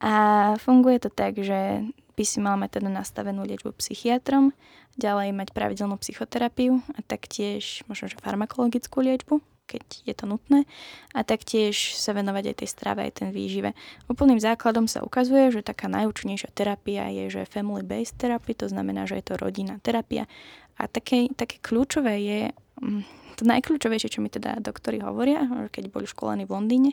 A 0.00 0.56
funguje 0.56 1.04
to 1.04 1.12
tak, 1.12 1.36
že 1.36 1.84
by 2.16 2.24
si 2.24 2.40
mal 2.40 2.56
mať 2.56 2.80
teda 2.80 2.88
nastavenú 2.88 3.44
liečbu 3.44 3.76
psychiatrom, 3.76 4.56
ďalej 4.96 5.36
mať 5.36 5.48
pravidelnú 5.52 6.00
psychoterapiu 6.00 6.80
a 6.96 7.00
taktiež 7.04 7.84
možno, 7.90 8.08
že 8.08 8.16
farmakologickú 8.22 9.04
liečbu, 9.04 9.42
keď 9.64 9.84
je 10.04 10.14
to 10.14 10.24
nutné. 10.28 10.68
A 11.16 11.24
taktiež 11.24 11.96
sa 11.96 12.12
venovať 12.12 12.52
aj 12.52 12.56
tej 12.62 12.68
strave, 12.70 13.00
aj 13.04 13.24
ten 13.24 13.28
výžive. 13.32 13.72
Úplným 14.06 14.38
základom 14.38 14.86
sa 14.86 15.00
ukazuje, 15.02 15.50
že 15.50 15.66
taká 15.66 15.88
najúčinnejšia 15.88 16.52
terapia 16.52 17.08
je, 17.10 17.40
že 17.40 17.50
family-based 17.50 18.20
therapy, 18.20 18.52
to 18.54 18.68
znamená, 18.68 19.08
že 19.08 19.18
je 19.20 19.24
to 19.32 19.34
rodinná 19.40 19.80
terapia. 19.80 20.28
A 20.76 20.86
také, 20.86 21.30
také 21.32 21.58
kľúčové 21.62 22.14
je, 22.20 22.40
mm, 22.82 23.02
to 23.34 23.42
najkľúčovejšie, 23.48 24.12
čo 24.12 24.22
mi 24.22 24.30
teda 24.30 24.62
doktori 24.62 25.02
hovoria, 25.02 25.42
keď 25.70 25.90
boli 25.90 26.06
školení 26.06 26.46
v 26.46 26.54
Londýne, 26.54 26.90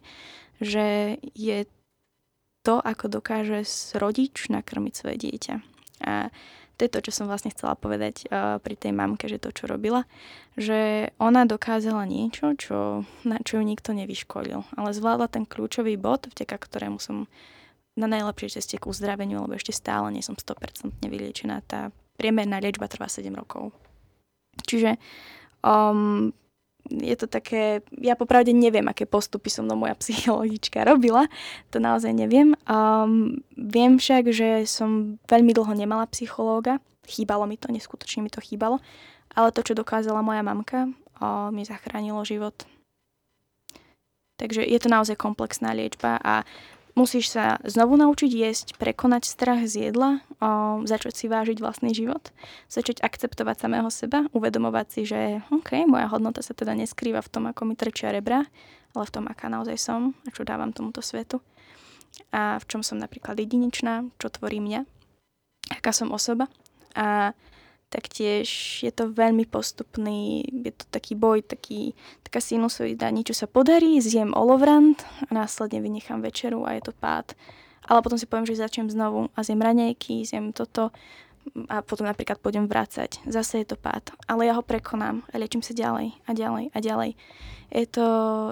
že 0.58 1.18
je 1.38 1.70
to, 2.62 2.78
ako 2.78 3.10
dokáže 3.10 3.66
rodič 3.98 4.50
nakrmiť 4.50 4.94
svoje 4.94 5.18
dieťa. 5.18 5.56
A 6.06 6.30
to 6.82 6.90
je 6.90 6.94
to, 6.98 7.06
čo 7.06 7.22
som 7.22 7.30
vlastne 7.30 7.54
chcela 7.54 7.78
povedať 7.78 8.26
uh, 8.26 8.58
pri 8.58 8.74
tej 8.74 8.90
mamke, 8.90 9.30
že 9.30 9.38
to, 9.38 9.54
čo 9.54 9.70
robila, 9.70 10.10
že 10.58 11.14
ona 11.22 11.46
dokázala 11.46 12.10
niečo, 12.10 12.58
čo, 12.58 13.06
na 13.22 13.38
čo 13.46 13.62
ju 13.62 13.64
nikto 13.64 13.94
nevyškolil, 13.94 14.66
ale 14.74 14.90
zvládla 14.90 15.30
ten 15.30 15.46
kľúčový 15.46 15.94
bod, 16.02 16.26
vďaka 16.34 16.58
ktorému 16.58 16.98
som 16.98 17.30
na 17.94 18.10
najlepšej 18.10 18.58
ceste 18.58 18.82
k 18.82 18.90
uzdraveniu, 18.90 19.46
lebo 19.46 19.54
ešte 19.54 19.78
stále 19.78 20.10
nie 20.10 20.26
som 20.26 20.34
100% 20.34 21.06
vyliečená. 21.06 21.62
Tá 21.70 21.94
priemerná 22.18 22.58
liečba 22.58 22.90
trvá 22.90 23.06
7 23.06 23.30
rokov. 23.30 23.70
Čiže 24.66 24.98
um, 25.62 26.34
je 26.90 27.16
to 27.16 27.30
také, 27.30 27.86
ja 28.02 28.18
popravde 28.18 28.52
neviem, 28.58 28.88
aké 28.90 29.06
postupy 29.06 29.54
som 29.54 29.70
mnou 29.70 29.86
moja 29.86 29.94
psychologička 30.02 30.82
robila, 30.90 31.30
to 31.70 31.78
naozaj 31.78 32.10
neviem. 32.10 32.58
Um, 32.66 33.46
viem 33.72 33.96
však, 33.96 34.30
že 34.30 34.68
som 34.68 35.18
veľmi 35.32 35.56
dlho 35.56 35.74
nemala 35.74 36.06
psychológa, 36.12 36.84
chýbalo 37.08 37.48
mi 37.48 37.56
to, 37.56 37.72
neskutočne 37.72 38.28
mi 38.28 38.30
to 38.30 38.44
chýbalo, 38.44 38.84
ale 39.32 39.56
to, 39.56 39.64
čo 39.64 39.74
dokázala 39.74 40.20
moja 40.20 40.44
mamka, 40.44 40.92
uh, 40.92 41.48
mi 41.50 41.64
zachránilo 41.64 42.22
život. 42.28 42.68
Takže 44.36 44.66
je 44.66 44.80
to 44.82 44.90
naozaj 44.90 45.16
komplexná 45.16 45.72
liečba 45.72 46.20
a 46.20 46.44
Musíš 46.92 47.32
sa 47.32 47.56
znovu 47.64 47.96
naučiť 47.96 48.28
jesť, 48.28 48.68
prekonať 48.76 49.24
strach 49.24 49.64
z 49.64 49.88
jedla, 49.88 50.20
o, 50.44 50.84
začať 50.84 51.14
si 51.16 51.26
vážiť 51.32 51.64
vlastný 51.64 51.96
život, 51.96 52.36
začať 52.68 53.00
akceptovať 53.00 53.64
samého 53.64 53.88
seba, 53.88 54.28
uvedomovať 54.36 54.88
si, 54.92 55.02
že 55.08 55.40
OK, 55.56 55.88
moja 55.88 56.12
hodnota 56.12 56.44
sa 56.44 56.52
teda 56.52 56.76
neskrýva 56.76 57.24
v 57.24 57.32
tom, 57.32 57.44
ako 57.48 57.72
mi 57.72 57.80
trčia 57.80 58.12
rebra, 58.12 58.44
ale 58.92 59.04
v 59.08 59.14
tom, 59.14 59.24
aká 59.32 59.48
naozaj 59.48 59.80
som 59.80 60.12
a 60.28 60.36
čo 60.36 60.44
dávam 60.44 60.76
tomuto 60.76 61.00
svetu. 61.00 61.40
A 62.32 62.60
v 62.60 62.66
čom 62.68 62.82
som 62.84 63.00
napríklad 63.00 63.40
jedinečná, 63.40 64.08
čo 64.20 64.32
tvorí 64.32 64.60
mňa, 64.64 64.88
aká 65.72 65.92
som 65.92 66.12
osoba. 66.12 66.48
A 66.96 67.36
taktiež 67.92 68.48
je 68.84 68.92
to 68.92 69.12
veľmi 69.12 69.44
postupný, 69.44 70.48
je 70.48 70.72
to 70.72 70.88
taký 70.88 71.14
boj, 71.16 71.44
taký, 71.44 71.92
taká 72.24 72.40
sinusoida, 72.40 73.12
niečo 73.12 73.36
sa 73.36 73.52
podarí, 73.52 74.00
zjem 74.00 74.32
olovrant 74.32 75.04
a 75.28 75.30
následne 75.36 75.84
vynechám 75.84 76.24
večeru 76.24 76.64
a 76.64 76.80
je 76.80 76.88
to 76.88 76.94
pád. 76.96 77.36
Ale 77.84 78.00
potom 78.00 78.16
si 78.16 78.30
poviem, 78.30 78.48
že 78.48 78.64
začnem 78.64 78.88
znovu 78.88 79.28
a 79.36 79.44
zjem 79.44 79.60
raňajky, 79.60 80.24
zjem 80.24 80.56
toto 80.56 80.96
a 81.68 81.82
potom 81.82 82.08
napríklad 82.08 82.40
pôjdem 82.40 82.70
vrácať. 82.70 83.20
Zase 83.28 83.62
je 83.62 83.74
to 83.74 83.78
pád. 83.78 84.14
Ale 84.30 84.48
ja 84.48 84.54
ho 84.56 84.64
prekonám 84.64 85.26
a 85.32 85.36
liečím 85.42 85.66
sa 85.66 85.76
ďalej 85.76 86.16
a 86.26 86.32
ďalej 86.32 86.66
a 86.72 86.78
ďalej. 86.80 87.12
Je 87.72 87.88
to, 87.88 88.08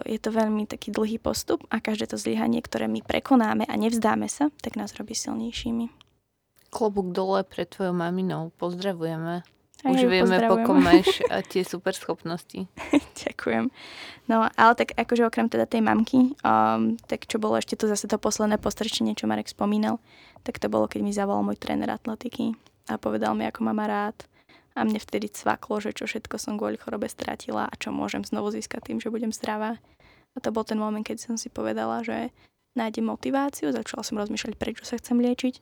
je 0.08 0.20
to 0.20 0.30
veľmi 0.32 0.64
taký 0.64 0.96
dlhý 0.96 1.20
postup 1.20 1.64
a 1.68 1.84
každé 1.84 2.16
to 2.16 2.18
zlyhanie, 2.18 2.64
ktoré 2.64 2.88
my 2.88 3.04
prekonáme 3.04 3.68
a 3.68 3.76
nevzdáme 3.76 4.32
sa, 4.32 4.48
tak 4.64 4.80
nás 4.80 4.96
robí 4.96 5.12
silnejšími. 5.12 5.92
Klobúk 6.70 7.12
dole 7.12 7.44
pred 7.44 7.68
tvojou 7.68 7.92
maminou. 7.92 8.54
Pozdravujeme. 8.56 9.44
Aj 9.80 9.96
Už 9.96 10.12
vieme, 10.12 10.36
pokom 10.44 10.84
máš 10.84 11.24
tie 11.52 11.64
super 11.64 11.96
schopnosti. 11.96 12.68
Ďakujem. 13.24 13.72
No, 14.28 14.48
ale 14.48 14.74
tak 14.76 14.92
akože 14.92 15.24
okrem 15.24 15.48
teda 15.48 15.64
tej 15.64 15.80
mamky, 15.80 16.36
um, 16.44 17.00
tak 17.08 17.24
čo 17.28 17.40
bolo 17.40 17.56
ešte 17.56 17.80
to 17.80 17.88
zase 17.88 18.12
to 18.12 18.20
posledné 18.20 18.60
postrčenie, 18.60 19.16
čo 19.16 19.24
Marek 19.24 19.48
spomínal, 19.48 20.04
tak 20.44 20.60
to 20.60 20.68
bolo, 20.68 20.92
keď 20.92 21.00
mi 21.04 21.16
zavolal 21.16 21.48
môj 21.48 21.56
tréner 21.60 21.88
atletiky 21.92 22.60
a 22.90 22.98
povedal 22.98 23.38
mi, 23.38 23.46
ako 23.46 23.62
ma 23.62 23.74
má 23.78 23.86
rád. 23.86 24.18
A 24.74 24.82
mne 24.82 24.98
vtedy 24.98 25.30
cvaklo, 25.30 25.78
že 25.78 25.94
čo 25.94 26.10
všetko 26.10 26.42
som 26.42 26.58
kvôli 26.58 26.82
chorobe 26.82 27.06
stratila 27.06 27.70
a 27.70 27.74
čo 27.78 27.94
môžem 27.94 28.26
znovu 28.26 28.50
získať 28.50 28.90
tým, 28.90 28.98
že 28.98 29.14
budem 29.14 29.30
zdravá. 29.30 29.78
A 30.34 30.38
to 30.42 30.50
bol 30.50 30.66
ten 30.66 30.82
moment, 30.82 31.06
keď 31.06 31.22
som 31.22 31.36
si 31.38 31.54
povedala, 31.54 32.02
že 32.02 32.34
nájdem 32.74 33.06
motiváciu, 33.06 33.70
začala 33.70 34.02
som 34.02 34.18
rozmýšľať, 34.18 34.56
prečo 34.56 34.86
sa 34.86 34.98
chcem 34.98 35.20
liečiť 35.20 35.62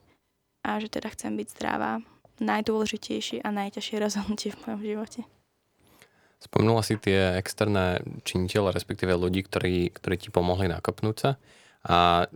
a 0.64 0.78
že 0.78 0.88
teda 0.88 1.08
chcem 1.12 1.34
byť 1.34 1.48
zdravá 1.56 2.00
najdôležitejšie 2.38 3.42
a 3.42 3.48
najťažšie 3.50 3.96
rozhodnutie 3.98 4.54
v 4.54 4.60
mojom 4.64 4.80
živote. 4.84 5.20
Spomnula 6.38 6.86
si 6.86 6.94
tie 6.94 7.34
externé 7.34 7.98
činiteľe, 8.22 8.70
respektíve 8.70 9.10
ľudí, 9.10 9.42
ktorí, 9.42 9.90
ktorí 9.90 10.16
ti 10.22 10.28
pomohli 10.30 10.70
nakopnúť 10.70 11.16
sa. 11.18 11.30
A 11.82 12.28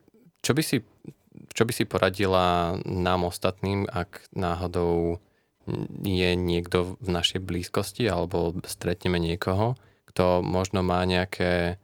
čo 0.42 0.58
by, 0.58 0.62
si, 0.66 0.82
čo 1.52 1.62
by 1.64 1.72
si 1.72 1.84
poradila 1.84 2.76
nám 2.84 3.28
ostatným, 3.28 3.88
ak 3.88 4.28
náhodou 4.32 5.20
je 6.02 6.30
niekto 6.34 6.98
v 6.98 7.08
našej 7.08 7.40
blízkosti 7.42 8.10
alebo 8.10 8.56
stretneme 8.66 9.22
niekoho, 9.22 9.78
kto 10.10 10.42
možno 10.42 10.82
má 10.82 11.06
nejaké, 11.06 11.78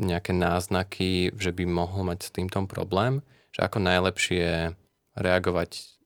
nejaké 0.00 0.32
náznaky, 0.32 1.36
že 1.36 1.52
by 1.52 1.68
mohol 1.68 2.08
mať 2.08 2.18
s 2.26 2.34
týmto 2.34 2.64
problém, 2.64 3.20
že 3.52 3.62
ako 3.62 3.78
najlepšie 3.84 4.74
reagovať 5.18 6.00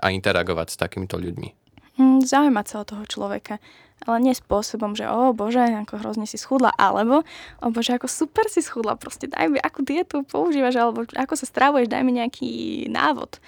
a 0.00 0.10
interagovať 0.10 0.74
s 0.74 0.80
takýmito 0.80 1.20
ľuďmi? 1.20 1.50
Hm, 1.94 2.26
zaujímať 2.26 2.66
sa 2.66 2.76
o 2.82 2.88
toho 2.88 3.04
človeka. 3.06 3.62
Ale 4.04 4.20
nie 4.20 4.36
spôsobom, 4.36 4.92
že 4.92 5.08
o 5.08 5.32
bože, 5.32 5.64
ako 5.64 6.00
hrozne 6.00 6.28
si 6.28 6.36
schudla, 6.36 6.72
alebo 6.76 7.24
o 7.64 7.68
bože, 7.72 7.96
ako 7.96 8.08
super 8.08 8.46
si 8.52 8.60
schudla, 8.60 9.00
proste 9.00 9.32
daj 9.32 9.48
mi, 9.48 9.58
akú 9.58 9.80
dietu 9.80 10.24
používaš, 10.28 10.76
alebo 10.76 11.08
ako 11.08 11.34
sa 11.34 11.46
stravuješ, 11.48 11.88
daj 11.88 12.02
mi 12.04 12.12
nejaký 12.16 12.50
návod. 12.92 13.40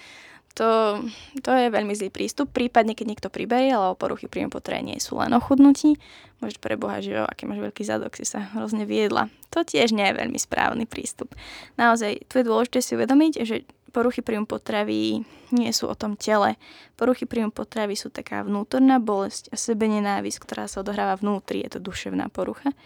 To, 0.57 1.05
to 1.45 1.51
je 1.53 1.69
veľmi 1.69 1.93
zlý 1.93 2.09
prístup. 2.09 2.49
Prípadne, 2.49 2.97
keď 2.97 3.07
niekto 3.13 3.29
priberie, 3.29 3.77
alebo 3.77 3.93
poruchy 3.93 4.25
príjmu 4.25 4.49
potreby 4.49 4.97
nie 4.97 4.99
sú 5.05 5.21
len 5.21 5.29
o 5.37 5.41
chudnutí. 5.41 6.01
Môžeš 6.41 6.57
prebohať, 6.65 7.01
že 7.05 7.13
jo, 7.13 7.23
aký 7.29 7.45
máš 7.45 7.61
veľký 7.61 7.85
zadok, 7.85 8.17
si 8.17 8.25
sa 8.25 8.49
hrozne 8.57 8.89
viedla. 8.89 9.29
To 9.53 9.61
tiež 9.61 9.93
nie 9.93 10.09
je 10.09 10.17
veľmi 10.17 10.41
správny 10.41 10.89
prístup. 10.89 11.37
Naozaj, 11.77 12.25
tu 12.33 12.41
je 12.41 12.49
dôležité 12.49 12.81
si 12.81 12.97
uvedomiť, 12.97 13.33
že 13.45 13.69
poruchy 13.97 14.21
príjmu 14.21 14.45
potravy 14.45 15.25
nie 15.57 15.71
sú 15.73 15.89
o 15.89 15.97
tom 15.97 16.21
tele. 16.21 16.61
Poruchy 17.01 17.25
príjmu 17.25 17.49
potravy 17.49 17.97
sú 17.97 18.13
taká 18.13 18.45
vnútorná 18.45 19.01
bolesť 19.01 19.49
a 19.49 19.57
sebenenávisť, 19.57 20.37
ktorá 20.45 20.69
sa 20.69 20.85
odohráva 20.85 21.17
vnútri, 21.17 21.65
je 21.65 21.81
to 21.81 21.81
duševná 21.81 22.29
porucha. 22.29 22.77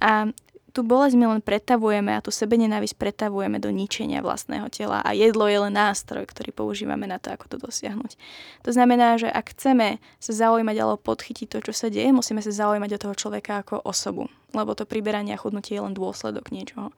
A 0.00 0.32
tú 0.74 0.82
bolesť 0.82 1.14
my 1.14 1.38
len 1.38 1.40
pretavujeme 1.40 2.18
a 2.18 2.20
tú 2.20 2.34
sebenenávisť 2.34 2.98
pretavujeme 2.98 3.62
do 3.62 3.70
ničenia 3.70 4.18
vlastného 4.26 4.66
tela 4.74 4.98
a 5.06 5.14
jedlo 5.14 5.46
je 5.46 5.62
len 5.62 5.70
nástroj, 5.70 6.26
ktorý 6.26 6.50
používame 6.50 7.06
na 7.06 7.22
to, 7.22 7.30
ako 7.30 7.54
to 7.54 7.56
dosiahnuť. 7.62 8.18
To 8.66 8.70
znamená, 8.74 9.14
že 9.14 9.30
ak 9.30 9.54
chceme 9.54 10.02
sa 10.18 10.32
zaujímať 10.34 10.76
alebo 10.82 10.98
podchytiť 10.98 11.46
to, 11.46 11.58
čo 11.70 11.72
sa 11.72 11.86
deje, 11.86 12.10
musíme 12.10 12.42
sa 12.42 12.50
zaujímať 12.50 12.90
o 12.98 13.02
toho 13.06 13.14
človeka 13.14 13.62
ako 13.62 13.86
osobu 13.86 14.26
lebo 14.54 14.78
to 14.78 14.86
priberanie 14.86 15.34
a 15.34 15.42
chudnutie 15.42 15.74
je 15.74 15.82
len 15.82 15.98
dôsledok 15.98 16.54
niečoho. 16.54 16.94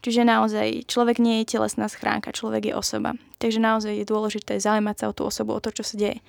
Čiže 0.00 0.22
naozaj 0.22 0.86
človek 0.86 1.18
nie 1.18 1.42
je 1.42 1.58
telesná 1.58 1.90
schránka, 1.90 2.30
človek 2.30 2.70
je 2.70 2.74
osoba. 2.78 3.18
Takže 3.42 3.58
naozaj 3.58 3.98
je 3.98 4.06
dôležité 4.06 4.62
zaujímať 4.62 4.96
sa 4.96 5.04
o 5.10 5.16
tú 5.16 5.26
osobu, 5.26 5.58
o 5.58 5.60
to, 5.60 5.74
čo 5.74 5.82
sa 5.82 5.98
deje. 5.98 6.22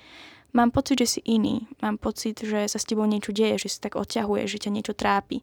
Mám 0.52 0.68
pocit, 0.68 1.00
že 1.00 1.16
si 1.16 1.20
iný. 1.24 1.64
Mám 1.80 1.96
pocit, 1.96 2.36
že 2.44 2.68
sa 2.68 2.76
s 2.76 2.84
tebou 2.84 3.08
niečo 3.08 3.32
deje, 3.32 3.56
že 3.64 3.72
sa 3.72 3.88
tak 3.88 3.96
odťahuje, 3.96 4.44
že 4.44 4.60
ťa 4.60 4.70
niečo 4.74 4.92
trápi. 4.92 5.40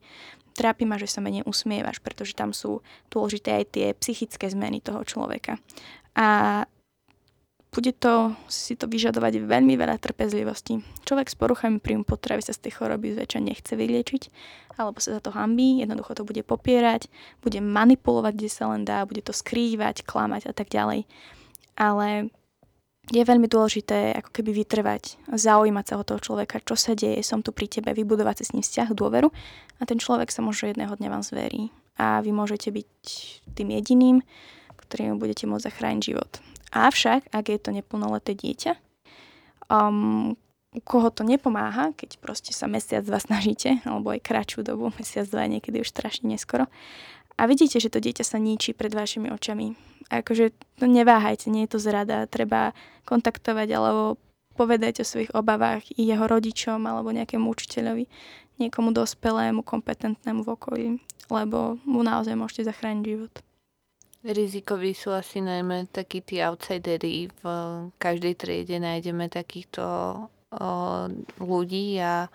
Trápi 0.60 0.84
ma, 0.84 1.00
že 1.00 1.08
sa 1.08 1.24
menej 1.24 1.48
usmievaš, 1.48 2.04
pretože 2.04 2.36
tam 2.36 2.52
sú 2.52 2.84
dôležité 3.08 3.64
aj 3.64 3.66
tie 3.72 3.88
psychické 3.96 4.52
zmeny 4.52 4.84
toho 4.84 5.00
človeka. 5.08 5.56
A 6.20 6.68
bude 7.70 7.94
to 7.96 8.34
si 8.50 8.74
to 8.74 8.90
vyžadovať 8.90 9.46
veľmi 9.46 9.78
veľa 9.78 10.02
trpezlivosti. 10.02 10.82
Človek 11.06 11.32
s 11.32 11.40
poruchami 11.40 11.78
príjmu 11.80 12.04
potravy 12.04 12.42
sa 12.42 12.52
z 12.52 12.66
tej 12.66 12.82
choroby 12.82 13.14
zväčša 13.14 13.40
nechce 13.40 13.74
vyliečiť, 13.78 14.22
alebo 14.82 14.98
sa 14.98 15.16
za 15.16 15.22
to 15.22 15.32
hambí, 15.32 15.80
jednoducho 15.80 16.18
to 16.18 16.26
bude 16.26 16.42
popierať, 16.44 17.08
bude 17.46 17.62
manipulovať, 17.62 18.34
kde 18.36 18.50
sa 18.50 18.74
len 18.74 18.84
dá, 18.84 19.06
bude 19.06 19.22
to 19.22 19.32
skrývať, 19.32 20.02
klamať 20.04 20.50
a 20.50 20.54
tak 20.58 20.68
ďalej. 20.74 21.06
Ale 21.78 22.34
je 23.10 23.24
veľmi 23.26 23.50
dôležité 23.50 24.14
ako 24.22 24.30
keby 24.30 24.64
vytrvať, 24.64 25.18
zaujímať 25.34 25.86
sa 25.86 25.96
o 25.98 26.06
toho 26.06 26.22
človeka, 26.22 26.62
čo 26.62 26.78
sa 26.78 26.94
deje, 26.94 27.26
som 27.26 27.42
tu 27.42 27.50
pri 27.50 27.66
tebe, 27.66 27.90
vybudovať 27.90 28.42
si 28.42 28.44
s 28.46 28.54
ním 28.54 28.64
vzťah, 28.66 28.94
dôveru. 28.94 29.34
A 29.78 29.84
ten 29.90 29.98
človek 29.98 30.30
sa 30.30 30.46
možno 30.46 30.70
jedného 30.70 30.94
dňa 30.94 31.10
vám 31.10 31.24
zverí. 31.26 31.74
A 31.98 32.22
vy 32.22 32.30
môžete 32.30 32.70
byť 32.70 32.92
tým 33.58 33.70
jediným, 33.74 34.18
ktorým 34.78 35.18
budete 35.18 35.50
môcť 35.50 35.74
zachrániť 35.74 36.02
život. 36.06 36.32
Avšak, 36.70 37.34
ak 37.34 37.46
je 37.50 37.60
to 37.60 37.74
neplnoleté 37.74 38.38
dieťa, 38.38 38.78
um, 39.74 40.38
koho 40.86 41.10
to 41.10 41.26
nepomáha, 41.26 41.98
keď 41.98 42.22
proste 42.22 42.54
sa 42.54 42.70
mesiac, 42.70 43.02
dva 43.02 43.18
snažíte, 43.28 43.82
alebo 43.90 44.14
aj 44.14 44.22
kratšiu 44.22 44.62
dobu, 44.62 44.94
mesiac, 44.98 45.26
dva, 45.26 45.50
niekedy 45.50 45.82
už 45.82 45.90
strašne 45.90 46.30
neskoro, 46.30 46.70
a 47.40 47.48
vidíte, 47.48 47.80
že 47.80 47.88
to 47.88 48.04
dieťa 48.04 48.28
sa 48.28 48.36
ničí 48.36 48.76
pred 48.76 48.92
vašimi 48.92 49.32
očami. 49.32 49.80
A 50.12 50.20
akože 50.20 50.52
to 50.76 50.86
neváhajte, 50.92 51.48
nie 51.48 51.64
je 51.64 51.72
to 51.72 51.80
zrada, 51.80 52.28
treba 52.28 52.76
kontaktovať 53.08 53.68
alebo 53.72 54.20
povedať 54.60 55.02
o 55.02 55.08
svojich 55.08 55.32
obavách 55.32 55.88
i 55.96 56.04
jeho 56.04 56.28
rodičom 56.28 56.84
alebo 56.84 57.16
nejakému 57.16 57.48
učiteľovi, 57.48 58.12
niekomu 58.60 58.92
dospelému, 58.92 59.64
kompetentnému 59.64 60.44
v 60.44 60.50
okolí, 60.52 60.86
lebo 61.32 61.80
mu 61.88 62.04
naozaj 62.04 62.36
môžete 62.36 62.68
zachrániť 62.68 63.06
život. 63.08 63.34
Rizikoví 64.20 64.92
sú 64.92 65.16
asi 65.16 65.40
najmä 65.40 65.88
takí 65.96 66.20
tí 66.20 66.44
outsidery. 66.44 67.32
V 67.40 67.44
každej 67.96 68.36
triede 68.36 68.76
nájdeme 68.76 69.32
takýchto 69.32 69.80
o, 69.80 70.28
ľudí 71.40 71.96
a 72.04 72.28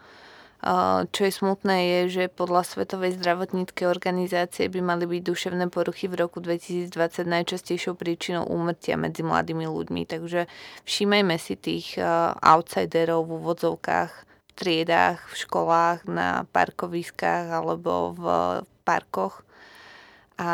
čo 1.13 1.21
je 1.29 1.33
smutné 1.33 1.77
je, 1.85 2.01
že 2.09 2.25
podľa 2.33 2.65
Svetovej 2.65 3.21
zdravotníckej 3.21 3.85
organizácie 3.85 4.73
by 4.73 4.81
mali 4.81 5.05
byť 5.05 5.23
duševné 5.23 5.69
poruchy 5.69 6.09
v 6.09 6.25
roku 6.25 6.41
2020 6.41 6.89
najčastejšou 7.29 7.93
príčinou 7.93 8.49
úmrtia 8.49 8.97
medzi 8.97 9.21
mladými 9.21 9.69
ľuďmi. 9.69 10.09
Takže 10.09 10.49
všímajme 10.89 11.37
si 11.37 11.61
tých 11.61 12.01
o, 12.01 12.33
outsiderov 12.41 13.29
v 13.29 13.45
úvodzovkách 13.45 14.13
v 14.25 14.53
triedách, 14.57 15.21
v 15.21 15.35
školách, 15.37 16.09
na 16.09 16.49
parkoviskách 16.49 17.53
alebo 17.53 18.17
v 18.17 18.25
parkoch 18.89 19.45
a 20.35 20.51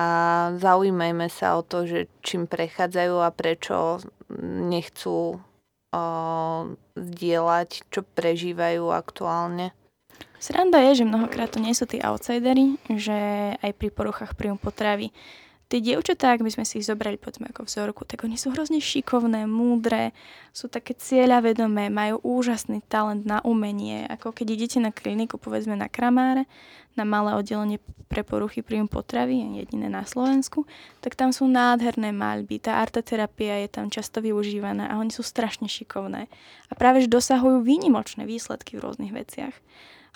zaujímajme 0.60 1.32
sa 1.32 1.56
o 1.56 1.64
to, 1.64 1.88
že 1.88 2.12
čím 2.20 2.44
prechádzajú 2.44 3.16
a 3.24 3.32
prečo 3.32 4.04
nechcú 4.44 5.40
o, 5.40 6.04
zdieľať, 6.98 7.70
čo 7.88 8.00
prežívajú 8.04 8.92
aktuálne. 8.92 9.72
Sranda 10.40 10.80
je, 10.90 11.04
že 11.04 11.08
mnohokrát 11.08 11.52
to 11.52 11.60
nie 11.60 11.76
sú 11.76 11.84
tí 11.84 12.00
outsidery, 12.00 12.80
že 12.88 13.12
aj 13.60 13.72
pri 13.76 13.88
poruchách 13.92 14.32
príjmu 14.36 14.56
potravy 14.56 15.12
tie 15.70 15.78
dievčatá, 15.78 16.34
ak 16.34 16.42
by 16.42 16.50
sme 16.50 16.64
si 16.66 16.82
ich 16.82 16.88
zobrali 16.90 17.14
poďme 17.14 17.54
ako 17.54 17.62
vzorku, 17.62 18.02
tak 18.02 18.26
oni 18.26 18.34
sú 18.34 18.50
hrozne 18.50 18.82
šikovné, 18.82 19.46
múdre, 19.46 20.10
sú 20.50 20.66
také 20.66 20.98
cieľavedomé, 20.98 21.94
majú 21.94 22.18
úžasný 22.26 22.82
talent 22.90 23.22
na 23.22 23.38
umenie. 23.46 24.02
Ako 24.10 24.34
keď 24.34 24.46
idete 24.58 24.78
na 24.82 24.90
kliniku, 24.90 25.38
povedzme 25.38 25.78
na 25.78 25.86
Kramáre, 25.86 26.50
na 26.98 27.06
malé 27.06 27.38
oddelenie 27.38 27.78
pre 28.10 28.26
poruchy 28.26 28.66
príjmu 28.66 28.90
potravy, 28.90 29.62
jediné 29.62 29.86
na 29.86 30.02
Slovensku, 30.02 30.66
tak 30.98 31.14
tam 31.14 31.30
sú 31.30 31.46
nádherné 31.46 32.10
maľby, 32.10 32.58
tá 32.58 32.82
arteterapia 32.82 33.62
je 33.62 33.70
tam 33.70 33.86
často 33.94 34.18
využívaná 34.18 34.90
a 34.90 34.98
oni 34.98 35.14
sú 35.14 35.22
strašne 35.22 35.70
šikovné. 35.70 36.26
A 36.66 36.72
práve 36.74 37.06
že 37.06 37.06
dosahujú 37.06 37.62
výnimočné 37.62 38.26
výsledky 38.26 38.74
v 38.74 38.90
rôznych 38.90 39.14
veciach. 39.14 39.54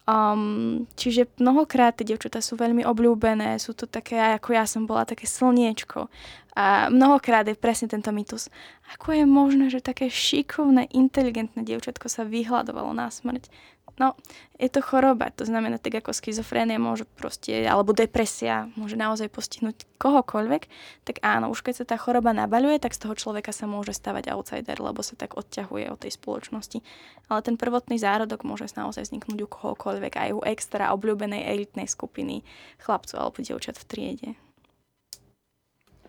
Um, 0.04 0.84
čiže 1.00 1.32
mnohokrát 1.40 1.96
tie 1.96 2.04
devčatá 2.04 2.44
sú 2.44 2.60
veľmi 2.60 2.84
obľúbené, 2.84 3.56
sú 3.56 3.72
to 3.72 3.88
také, 3.88 4.20
ako 4.20 4.52
ja 4.52 4.68
som 4.68 4.84
bola, 4.84 5.08
také 5.08 5.24
slniečko. 5.24 6.12
A 6.54 6.92
mnohokrát 6.92 7.48
je 7.48 7.56
presne 7.56 7.88
tento 7.88 8.12
mýtus. 8.12 8.52
Ako 8.92 9.16
je 9.16 9.24
možné, 9.24 9.72
že 9.72 9.80
také 9.80 10.12
šikovné, 10.12 10.92
inteligentné 10.92 11.64
dievčatko 11.64 12.12
sa 12.12 12.28
vyhľadovalo 12.28 12.92
na 12.92 13.08
smrť? 13.08 13.48
No, 13.94 14.18
je 14.58 14.66
to 14.66 14.82
choroba, 14.82 15.30
to 15.30 15.46
znamená, 15.46 15.78
tak 15.78 16.02
ako 16.02 16.10
schizofrénia 16.10 16.82
môže 16.82 17.06
proste, 17.14 17.62
alebo 17.62 17.94
depresia 17.94 18.66
môže 18.74 18.98
naozaj 18.98 19.30
postihnúť 19.30 19.86
kohokoľvek, 20.02 20.62
tak 21.06 21.22
áno, 21.22 21.54
už 21.54 21.62
keď 21.62 21.74
sa 21.78 21.84
tá 21.86 21.96
choroba 21.98 22.34
nabaľuje, 22.34 22.82
tak 22.82 22.98
z 22.98 23.06
toho 23.06 23.14
človeka 23.14 23.54
sa 23.54 23.70
môže 23.70 23.94
stavať 23.94 24.34
outsider, 24.34 24.82
lebo 24.82 24.98
sa 25.06 25.14
tak 25.14 25.38
odťahuje 25.38 25.94
od 25.94 25.98
tej 26.02 26.10
spoločnosti. 26.10 26.82
Ale 27.30 27.40
ten 27.46 27.54
prvotný 27.54 27.94
zárodok 27.94 28.42
môže 28.42 28.66
naozaj 28.74 29.06
vzniknúť 29.06 29.46
u 29.46 29.48
kohokoľvek, 29.48 30.12
aj 30.18 30.30
u 30.34 30.40
extra 30.42 30.90
obľúbenej 30.90 31.46
elitnej 31.46 31.86
skupiny 31.86 32.42
chlapcov 32.82 33.22
alebo 33.22 33.46
dievčat 33.46 33.78
v 33.78 33.86
triede. 33.86 34.30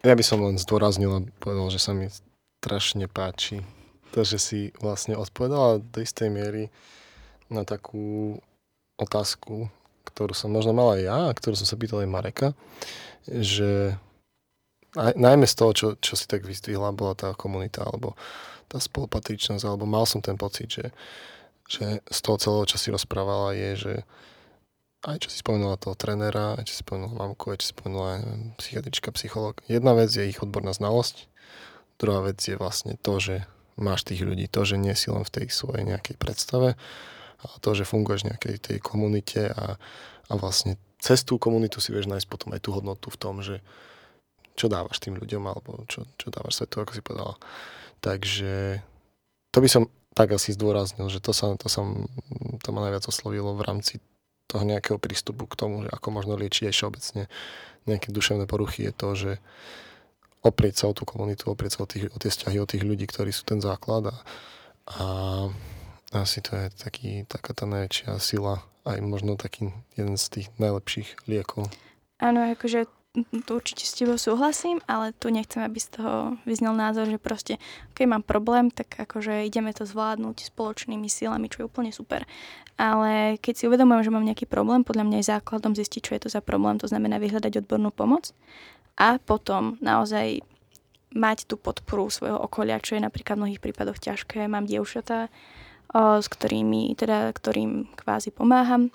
Ja 0.02 0.18
by 0.18 0.26
som 0.26 0.42
len 0.42 0.58
zdôraznil 0.58 1.10
a 1.14 1.22
povedal, 1.38 1.70
že 1.70 1.82
sa 1.82 1.94
mi 1.94 2.10
strašne 2.66 3.06
páči 3.06 3.62
to, 4.10 4.26
že 4.26 4.42
si 4.42 4.60
vlastne 4.82 5.14
odpovedala 5.14 5.86
do 5.86 6.02
istej 6.02 6.34
miery 6.34 6.74
na 7.50 7.64
takú 7.68 8.38
otázku, 8.96 9.70
ktorú 10.08 10.32
som 10.32 10.54
možno 10.54 10.72
mal 10.72 10.96
aj 10.96 11.02
ja 11.02 11.18
a 11.30 11.36
ktorú 11.36 11.56
som 11.60 11.68
sa 11.68 11.76
pýtal 11.76 12.06
aj 12.06 12.10
Mareka, 12.10 12.48
že 13.28 14.00
aj, 14.96 15.14
najmä 15.20 15.46
z 15.46 15.56
toho, 15.56 15.72
čo, 15.76 15.88
čo 16.00 16.14
si 16.16 16.26
tak 16.26 16.48
vyzdvihla, 16.48 16.96
bola 16.96 17.14
tá 17.14 17.36
komunita 17.36 17.84
alebo 17.84 18.16
tá 18.72 18.80
spolupatričnosť, 18.82 19.64
alebo 19.68 19.86
mal 19.86 20.08
som 20.08 20.24
ten 20.24 20.40
pocit, 20.40 20.72
že, 20.72 20.86
že 21.70 22.02
z 22.02 22.20
toho 22.24 22.38
celého, 22.40 22.66
čo 22.66 22.78
si 22.80 22.90
rozprávala, 22.90 23.54
je, 23.54 23.70
že 23.78 23.94
aj 25.06 25.22
čo 25.22 25.30
si 25.30 25.38
spomenula 25.38 25.78
toho 25.78 25.94
trénera, 25.94 26.58
aj 26.58 26.66
čo 26.66 26.74
si 26.74 26.82
spomenula 26.82 27.14
mamku, 27.14 27.54
aj 27.54 27.62
čo 27.62 27.66
si 27.70 27.74
spomenula 27.78 28.10
psychiatrička, 28.58 29.14
psychológ. 29.14 29.62
Jedna 29.70 29.94
vec 29.94 30.10
je 30.10 30.26
ich 30.26 30.42
odborná 30.42 30.74
znalosť, 30.74 31.30
druhá 32.02 32.26
vec 32.26 32.42
je 32.42 32.58
vlastne 32.58 32.98
to, 32.98 33.22
že 33.22 33.36
máš 33.78 34.08
tých 34.08 34.26
ľudí, 34.26 34.50
to, 34.50 34.66
že 34.66 34.82
nie 34.82 34.96
si 34.98 35.14
len 35.14 35.22
v 35.22 35.34
tej 35.34 35.46
svojej 35.54 35.86
nejakej 35.86 36.18
predstave, 36.18 36.74
a 37.42 37.48
to, 37.60 37.76
že 37.76 37.88
funguješ 37.88 38.26
v 38.26 38.30
nejakej 38.34 38.56
tej 38.62 38.78
komunite 38.80 39.52
a, 39.52 39.76
a 40.30 40.34
vlastne 40.36 40.80
cez 41.02 41.22
tú 41.22 41.38
komunitu 41.38 41.78
si 41.84 41.94
vieš 41.94 42.10
nájsť 42.10 42.28
potom 42.28 42.56
aj 42.56 42.62
tú 42.64 42.74
hodnotu 42.74 43.14
v 43.14 43.20
tom, 43.20 43.44
že 43.44 43.62
čo 44.56 44.72
dávaš 44.72 45.04
tým 45.04 45.20
ľuďom 45.20 45.44
alebo 45.46 45.84
čo, 45.92 46.08
čo 46.16 46.32
dávaš 46.32 46.64
svetu, 46.64 46.80
ako 46.80 46.92
si 46.96 47.04
povedala. 47.04 47.36
Takže 48.00 48.80
to 49.52 49.58
by 49.60 49.70
som 49.70 49.84
tak 50.16 50.32
asi 50.32 50.56
zdôraznil, 50.56 51.12
že 51.12 51.20
to 51.20 51.36
sa, 51.36 51.54
to 51.60 51.68
sa 51.68 51.84
to 52.64 52.70
ma 52.72 52.80
najviac 52.88 53.04
oslovilo 53.04 53.52
v 53.54 53.66
rámci 53.68 54.00
toho 54.48 54.64
nejakého 54.64 54.96
prístupu 54.96 55.44
k 55.46 55.60
tomu, 55.60 55.84
že 55.84 55.90
ako 55.92 56.08
možno 56.16 56.40
liečiť 56.40 56.72
aj 56.72 56.74
všeobecne 56.74 57.22
nejaké 57.86 58.10
duševné 58.16 58.48
poruchy 58.48 58.88
je 58.90 58.94
to, 58.96 59.10
že 59.14 59.32
oprieť 60.46 60.86
sa 60.86 60.86
o 60.90 60.94
tú 60.96 61.04
komunitu, 61.04 61.50
oprieť 61.50 61.78
sa 61.78 61.80
o, 61.84 61.88
tých, 61.90 62.08
o 62.14 62.18
tie 62.18 62.30
vzťahy, 62.30 62.58
o 62.62 62.70
tých 62.70 62.86
ľudí, 62.86 63.06
ktorí 63.10 63.34
sú 63.34 63.44
ten 63.44 63.60
základ 63.60 64.14
a, 64.14 64.16
a 64.88 65.06
asi 66.14 66.42
to 66.42 66.54
je 66.54 66.68
taký, 66.76 67.26
taká 67.26 67.56
tá 67.58 67.66
najväčšia 67.66 68.18
sila, 68.22 68.62
aj 68.86 69.02
možno 69.02 69.40
taký 69.40 69.74
jeden 69.98 70.20
z 70.20 70.26
tých 70.30 70.48
najlepších 70.62 71.26
liekov. 71.26 71.72
Áno, 72.22 72.46
akože 72.54 72.86
tu 73.48 73.52
určite 73.56 73.88
s 73.88 73.96
tebou 73.96 74.20
súhlasím, 74.20 74.84
ale 74.92 75.16
tu 75.16 75.32
nechcem, 75.32 75.64
aby 75.64 75.80
z 75.80 76.00
toho 76.00 76.36
vyznel 76.44 76.76
názor, 76.76 77.08
že 77.08 77.16
proste, 77.16 77.56
keď 77.96 78.06
mám 78.12 78.24
problém, 78.28 78.68
tak 78.68 78.92
akože 78.92 79.48
ideme 79.48 79.72
to 79.72 79.88
zvládnuť 79.88 80.52
spoločnými 80.52 81.08
silami, 81.08 81.48
čo 81.48 81.64
je 81.64 81.70
úplne 81.72 81.96
super. 81.96 82.28
Ale 82.76 83.40
keď 83.40 83.54
si 83.56 83.64
uvedomujem, 83.72 84.04
že 84.04 84.12
mám 84.12 84.28
nejaký 84.28 84.44
problém, 84.52 84.84
podľa 84.84 85.08
mňa 85.08 85.18
je 85.24 85.32
základom 85.32 85.72
zistiť, 85.80 86.02
čo 86.04 86.14
je 86.20 86.22
to 86.28 86.30
za 86.30 86.44
problém, 86.44 86.76
to 86.76 86.92
znamená 86.92 87.16
vyhľadať 87.24 87.64
odbornú 87.64 87.96
pomoc 87.96 88.36
a 89.00 89.16
potom 89.16 89.80
naozaj 89.80 90.44
mať 91.16 91.48
tú 91.48 91.56
podporu 91.56 92.12
svojho 92.12 92.36
okolia, 92.36 92.84
čo 92.84 93.00
je 93.00 93.06
napríklad 93.08 93.40
v 93.40 93.42
mnohých 93.48 93.64
prípadoch 93.64 93.96
ťažké. 94.04 94.52
Mám 94.52 94.68
dievčatá, 94.68 95.32
s 95.96 96.28
ktorými, 96.28 96.92
teda, 97.00 97.32
ktorým 97.32 97.88
kvázi 97.96 98.36
pomáham. 98.36 98.92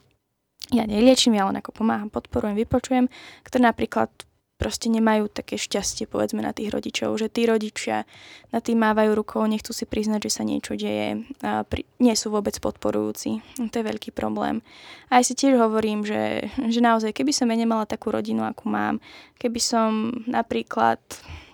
Ja 0.71 0.85
neliečím, 0.85 1.35
ja 1.35 1.49
len 1.49 1.59
ako 1.59 1.73
pomáham, 1.73 2.13
podporujem, 2.13 2.55
vypočujem, 2.55 3.09
ktoré 3.43 3.63
napríklad 3.65 4.13
proste 4.61 4.93
nemajú 4.93 5.33
také 5.33 5.57
šťastie, 5.57 6.05
povedzme, 6.05 6.45
na 6.45 6.53
tých 6.53 6.69
rodičov, 6.69 7.17
že 7.17 7.33
tí 7.33 7.49
rodičia 7.49 8.05
na 8.53 8.61
tým 8.61 8.77
mávajú 8.77 9.17
rukou, 9.17 9.41
nechcú 9.49 9.73
si 9.73 9.89
priznať, 9.89 10.29
že 10.29 10.31
sa 10.37 10.43
niečo 10.45 10.77
deje, 10.77 11.25
a 11.41 11.65
pri, 11.65 11.89
nie 11.97 12.13
sú 12.13 12.29
vôbec 12.29 12.53
podporujúci. 12.61 13.41
To 13.57 13.75
je 13.81 13.89
veľký 13.89 14.13
problém. 14.13 14.61
A 15.09 15.25
aj 15.25 15.33
si 15.33 15.35
tiež 15.35 15.57
hovorím, 15.57 16.05
že, 16.05 16.53
že 16.69 16.85
naozaj, 16.85 17.17
keby 17.17 17.33
som 17.33 17.49
ja 17.49 17.57
nemala 17.57 17.89
takú 17.89 18.13
rodinu, 18.13 18.45
akú 18.45 18.69
mám, 18.69 19.01
keby 19.41 19.59
som 19.65 20.13
napríklad 20.29 21.01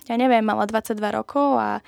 ja 0.06 0.14
neviem, 0.14 0.42
mala 0.42 0.66
22 0.70 1.02
rokov 1.10 1.58
a 1.58 1.82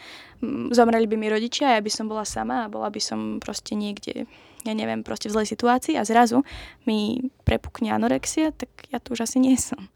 zomreli 0.70 1.06
by 1.06 1.16
mi 1.18 1.28
rodičia, 1.30 1.74
ja 1.74 1.82
by 1.82 1.90
som 1.90 2.06
bola 2.06 2.22
sama 2.22 2.66
a 2.66 2.70
bola 2.72 2.90
by 2.90 3.00
som 3.02 3.38
proste 3.42 3.74
niekde, 3.74 4.26
ja 4.62 4.72
neviem, 4.74 5.02
proste 5.02 5.30
v 5.30 5.38
zlej 5.38 5.48
situácii 5.50 5.98
a 5.98 6.06
zrazu 6.06 6.46
mi 6.86 7.30
prepukne 7.42 7.90
anorexia, 7.90 8.54
tak 8.54 8.70
ja 8.90 9.02
tu 9.02 9.14
už 9.14 9.26
asi 9.26 9.38
nie 9.42 9.58
som. 9.58 9.90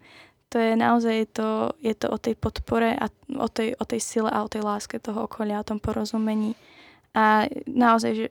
To 0.53 0.61
je 0.61 0.77
naozaj, 0.77 1.15
je 1.17 1.29
to, 1.33 1.49
je 1.81 1.95
to 1.97 2.07
o 2.13 2.19
tej 2.21 2.37
podpore 2.37 2.93
a 2.93 3.09
o 3.41 3.49
tej, 3.49 3.73
o 3.81 3.85
tej 3.89 4.01
sile 4.05 4.29
a 4.29 4.45
o 4.45 4.53
tej 4.53 4.61
láske 4.61 5.01
toho 5.01 5.25
okolia, 5.25 5.65
o 5.65 5.69
tom 5.69 5.81
porozumení. 5.81 6.53
A 7.17 7.49
naozaj, 7.65 8.13
že 8.13 8.27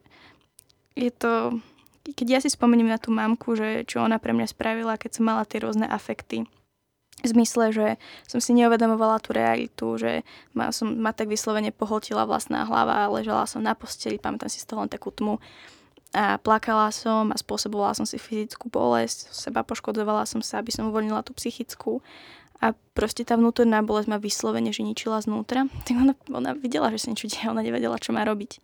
je 0.94 1.10
to, 1.10 1.58
keď 2.14 2.28
ja 2.30 2.40
si 2.46 2.54
spomeniem 2.54 2.94
na 2.94 3.02
tú 3.02 3.10
mamku, 3.10 3.58
že 3.58 3.90
čo 3.90 4.06
ona 4.06 4.22
pre 4.22 4.38
mňa 4.38 4.54
spravila, 4.54 5.02
keď 5.02 5.18
som 5.18 5.26
mala 5.34 5.50
tie 5.50 5.66
rôzne 5.66 5.90
afekty, 5.90 6.46
v 7.22 7.28
zmysle, 7.30 7.70
že 7.70 7.88
som 8.26 8.42
si 8.42 8.52
neuvedomovala 8.58 9.22
tú 9.22 9.36
realitu, 9.36 10.00
že 10.00 10.26
ma, 10.58 10.74
som, 10.74 10.90
ma 10.90 11.14
tak 11.14 11.30
vyslovene 11.30 11.70
pohltila 11.70 12.26
vlastná 12.26 12.66
hlava, 12.66 13.12
ležala 13.14 13.46
som 13.46 13.62
na 13.62 13.78
posteli, 13.78 14.18
pamätám 14.18 14.50
si 14.50 14.58
z 14.58 14.66
toho 14.66 14.82
len 14.82 14.90
takú 14.90 15.14
tmu. 15.14 15.38
A 16.12 16.42
plakala 16.42 16.92
som 16.92 17.32
a 17.32 17.38
spôsobovala 17.40 17.96
som 17.96 18.04
si 18.04 18.20
fyzickú 18.20 18.68
bolesť, 18.68 19.32
seba 19.32 19.64
poškodovala 19.64 20.28
som 20.28 20.44
sa, 20.44 20.60
aby 20.60 20.74
som 20.74 20.90
uvoľnila 20.92 21.24
tú 21.24 21.32
psychickú. 21.38 22.04
A 22.62 22.76
proste 22.94 23.24
tá 23.24 23.40
vnútorná 23.40 23.80
bolesť 23.82 24.10
ma 24.12 24.20
vyslovene, 24.20 24.74
že 24.74 24.84
ničila 24.84 25.22
znútra, 25.22 25.70
tak 25.88 25.96
ona, 25.96 26.14
ona 26.34 26.52
videla, 26.58 26.90
že 26.90 27.06
sa 27.06 27.08
niečo 27.14 27.30
deje, 27.30 27.48
ona 27.48 27.64
nevedela, 27.64 28.02
čo 28.02 28.12
má 28.12 28.26
robiť. 28.26 28.60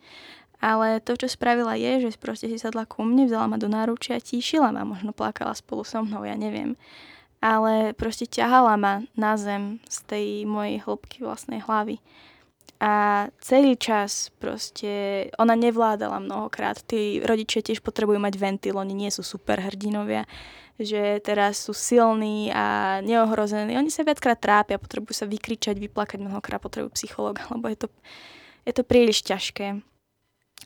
Ale 0.58 0.98
to, 1.06 1.14
čo 1.14 1.30
spravila 1.30 1.78
je, 1.78 2.10
že 2.10 2.18
proste 2.18 2.50
si 2.50 2.58
sadla 2.58 2.90
ku 2.90 3.06
mne, 3.06 3.30
vzala 3.30 3.46
ma 3.46 3.62
do 3.62 3.70
náručia, 3.70 4.18
tíšila 4.18 4.74
ma, 4.74 4.82
možno 4.82 5.14
plakala 5.14 5.54
spolu 5.54 5.86
so 5.86 6.02
mnou, 6.02 6.26
ja 6.26 6.34
neviem 6.34 6.74
ale 7.42 7.94
proste 7.94 8.26
ťahala 8.26 8.74
ma 8.78 8.94
na 9.14 9.38
zem 9.38 9.78
z 9.86 9.98
tej 10.10 10.28
mojej 10.50 10.82
hĺbky 10.82 11.22
vlastnej 11.22 11.62
hlavy. 11.62 12.02
A 12.78 13.26
celý 13.42 13.74
čas 13.74 14.30
proste 14.38 15.26
ona 15.42 15.58
nevládala 15.58 16.22
mnohokrát. 16.22 16.78
Tí 16.86 17.18
rodičia 17.26 17.66
tiež 17.66 17.82
potrebujú 17.82 18.22
mať 18.22 18.38
ventil, 18.38 18.78
oni 18.78 18.94
nie 18.94 19.10
sú 19.10 19.26
super 19.26 19.58
hrdinovia, 19.58 20.30
že 20.78 21.18
teraz 21.26 21.58
sú 21.58 21.74
silní 21.74 22.54
a 22.54 23.00
neohrození. 23.02 23.74
Oni 23.74 23.90
sa 23.90 24.06
viackrát 24.06 24.38
trápia, 24.38 24.78
potrebujú 24.78 25.18
sa 25.18 25.26
vykričať, 25.26 25.74
vyplakať, 25.82 26.22
mnohokrát 26.22 26.62
potrebujú 26.62 26.94
psychológa, 26.94 27.50
lebo 27.50 27.66
je 27.66 27.78
to, 27.82 27.88
je 28.62 28.74
to 28.78 28.84
príliš 28.86 29.26
ťažké. 29.26 29.82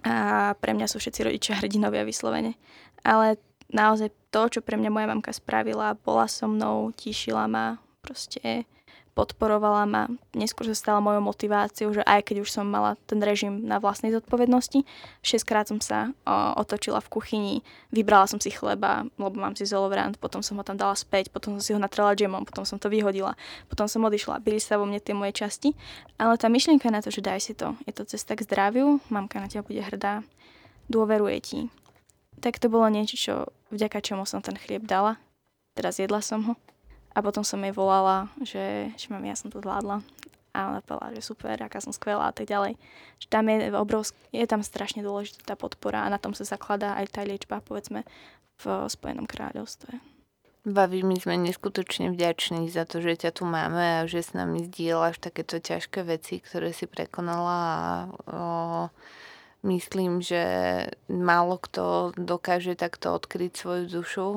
A 0.04 0.16
pre 0.60 0.72
mňa 0.76 0.92
sú 0.92 1.00
všetci 1.00 1.32
rodičia 1.32 1.56
hrdinovia 1.64 2.04
vyslovene. 2.04 2.60
Ale 3.08 3.40
naozaj 3.72 4.12
to, 4.32 4.48
čo 4.48 4.60
pre 4.64 4.76
mňa 4.80 4.92
moja 4.92 5.08
mamka 5.08 5.32
spravila, 5.36 5.98
bola 6.00 6.28
so 6.28 6.48
mnou, 6.48 6.92
tíšila 6.96 7.48
ma, 7.48 7.80
proste 8.00 8.68
podporovala 9.12 9.84
ma. 9.84 10.04
Neskôr 10.32 10.72
sa 10.72 10.76
stala 10.76 11.04
mojou 11.04 11.20
motiváciou, 11.20 11.92
že 11.92 12.04
aj 12.08 12.32
keď 12.32 12.48
už 12.48 12.50
som 12.50 12.64
mala 12.64 12.96
ten 13.08 13.20
režim 13.20 13.68
na 13.68 13.78
vlastnej 13.78 14.16
zodpovednosti, 14.16 14.88
šestkrát 15.20 15.68
som 15.68 15.84
sa 15.84 16.16
o, 16.24 16.36
otočila 16.64 17.04
v 17.04 17.12
kuchyni, 17.12 17.56
vybrala 17.92 18.26
som 18.28 18.40
si 18.40 18.50
chleba, 18.56 19.04
lebo 19.20 19.36
mám 19.36 19.60
si 19.60 19.68
zolovrant, 19.68 20.16
potom 20.16 20.40
som 20.40 20.56
ho 20.58 20.64
tam 20.64 20.80
dala 20.80 20.96
späť, 20.96 21.28
potom 21.28 21.60
som 21.60 21.62
si 21.64 21.72
ho 21.76 21.80
natrela 21.80 22.16
džemom, 22.16 22.48
potom 22.48 22.64
som 22.64 22.80
to 22.80 22.88
vyhodila, 22.88 23.36
potom 23.68 23.86
som 23.92 24.00
odišla, 24.08 24.40
byli 24.40 24.64
sa 24.64 24.80
vo 24.80 24.88
mne 24.88 25.04
tie 25.04 25.12
moje 25.12 25.36
časti. 25.36 25.76
Ale 26.16 26.40
tá 26.40 26.48
myšlienka 26.48 26.88
na 26.88 27.04
to, 27.04 27.12
že 27.12 27.20
daj 27.20 27.40
si 27.44 27.54
to, 27.54 27.76
je 27.84 27.92
to 27.92 28.08
cesta 28.08 28.40
k 28.40 28.48
zdraviu, 28.48 29.04
mamka 29.12 29.44
na 29.44 29.52
teba 29.52 29.68
bude 29.68 29.84
hrdá, 29.84 30.24
dôveruje 30.88 31.38
ti, 31.44 31.60
tak 32.40 32.58
to 32.58 32.72
bolo 32.72 32.88
niečo, 32.88 33.16
čo, 33.20 33.36
vďaka 33.72 34.04
čomu 34.04 34.28
som 34.28 34.44
ten 34.44 34.60
chlieb 34.60 34.84
dala. 34.86 35.18
Teraz 35.74 35.98
jedla 35.98 36.20
som 36.20 36.44
ho. 36.52 36.54
A 37.12 37.20
potom 37.20 37.44
som 37.44 37.60
jej 37.60 37.76
volala, 37.76 38.32
že, 38.40 38.92
že 38.96 39.08
mám, 39.12 39.24
ja 39.28 39.36
som 39.36 39.52
to 39.52 39.60
zvládla. 39.60 40.04
A 40.52 40.60
ona 40.68 40.84
povedala, 40.84 41.16
že 41.16 41.24
super, 41.24 41.56
aká 41.56 41.80
som 41.80 41.96
skvelá 41.96 42.28
a 42.28 42.36
tak 42.36 42.48
ďalej. 42.48 42.76
Že 43.24 43.28
tam 43.32 43.48
je, 43.48 43.72
obrovsk- 43.72 44.20
je 44.36 44.44
tam 44.48 44.64
strašne 44.64 45.00
dôležitá 45.00 45.44
tá 45.44 45.56
podpora 45.56 46.04
a 46.04 46.12
na 46.12 46.20
tom 46.20 46.36
sa 46.36 46.44
zakladá 46.44 47.00
aj 47.00 47.08
tá 47.16 47.24
liečba, 47.24 47.64
povedzme, 47.64 48.04
v 48.60 48.64
Spojenom 48.92 49.28
kráľovstve. 49.28 50.00
Baví, 50.62 51.02
my 51.02 51.18
sme 51.18 51.42
neskutočne 51.42 52.14
vďační 52.14 52.70
za 52.70 52.86
to, 52.86 53.02
že 53.02 53.26
ťa 53.26 53.32
tu 53.34 53.50
máme 53.50 54.06
a 54.06 54.06
že 54.06 54.22
s 54.22 54.38
nami 54.38 54.70
zdieľaš 54.70 55.18
takéto 55.18 55.58
ťažké 55.58 56.06
veci, 56.06 56.38
ktoré 56.38 56.70
si 56.70 56.86
prekonala 56.86 57.58
a 57.58 57.82
o, 58.14 58.40
myslím, 59.64 60.22
že 60.22 60.44
málo 61.08 61.62
kto 61.62 62.14
dokáže 62.18 62.74
takto 62.74 63.14
odkryť 63.14 63.52
svoju 63.54 63.86
dušu. 63.90 64.28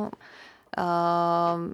Uh, 0.75 1.71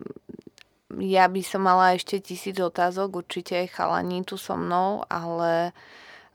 ja 0.98 1.24
by 1.30 1.42
som 1.46 1.62
mala 1.62 1.94
ešte 1.94 2.18
tisíc 2.18 2.58
otázok, 2.58 3.22
určite 3.26 3.62
aj 3.62 3.74
chalani 3.74 4.26
tu 4.26 4.34
so 4.34 4.58
mnou, 4.58 5.06
ale 5.06 5.70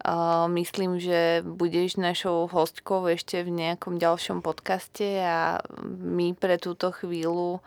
uh, 0.03 0.47
myslím, 0.49 0.97
že 0.99 1.43
budeš 1.43 1.99
našou 1.99 2.47
hostkou 2.47 3.05
ešte 3.11 3.43
v 3.43 3.51
nejakom 3.51 3.99
ďalšom 3.99 4.39
podcaste 4.39 5.20
a 5.20 5.59
my 5.86 6.34
pre 6.36 6.55
túto 6.55 6.91
chvíľu 6.95 7.59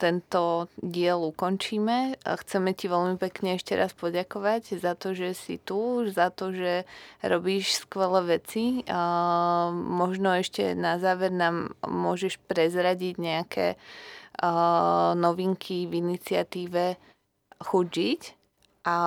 tento 0.00 0.72
diel 0.80 1.20
ukončíme. 1.20 2.16
Chceme 2.24 2.72
ti 2.72 2.88
veľmi 2.88 3.20
pekne 3.20 3.60
ešte 3.60 3.76
raz 3.76 3.92
poďakovať 3.92 4.80
za 4.80 4.96
to, 4.96 5.12
že 5.12 5.36
si 5.36 5.60
tu, 5.60 6.08
za 6.08 6.32
to, 6.32 6.56
že 6.56 6.88
robíš 7.20 7.84
skvelé 7.84 8.40
veci. 8.40 8.80
Možno 9.72 10.32
ešte 10.32 10.72
na 10.72 10.96
záver 10.96 11.28
nám 11.28 11.76
môžeš 11.84 12.40
prezradiť 12.48 13.14
nejaké 13.20 13.66
novinky 15.18 15.84
v 15.84 15.92
iniciatíve 16.00 16.96
Chuť 17.58 17.96
a 18.86 18.98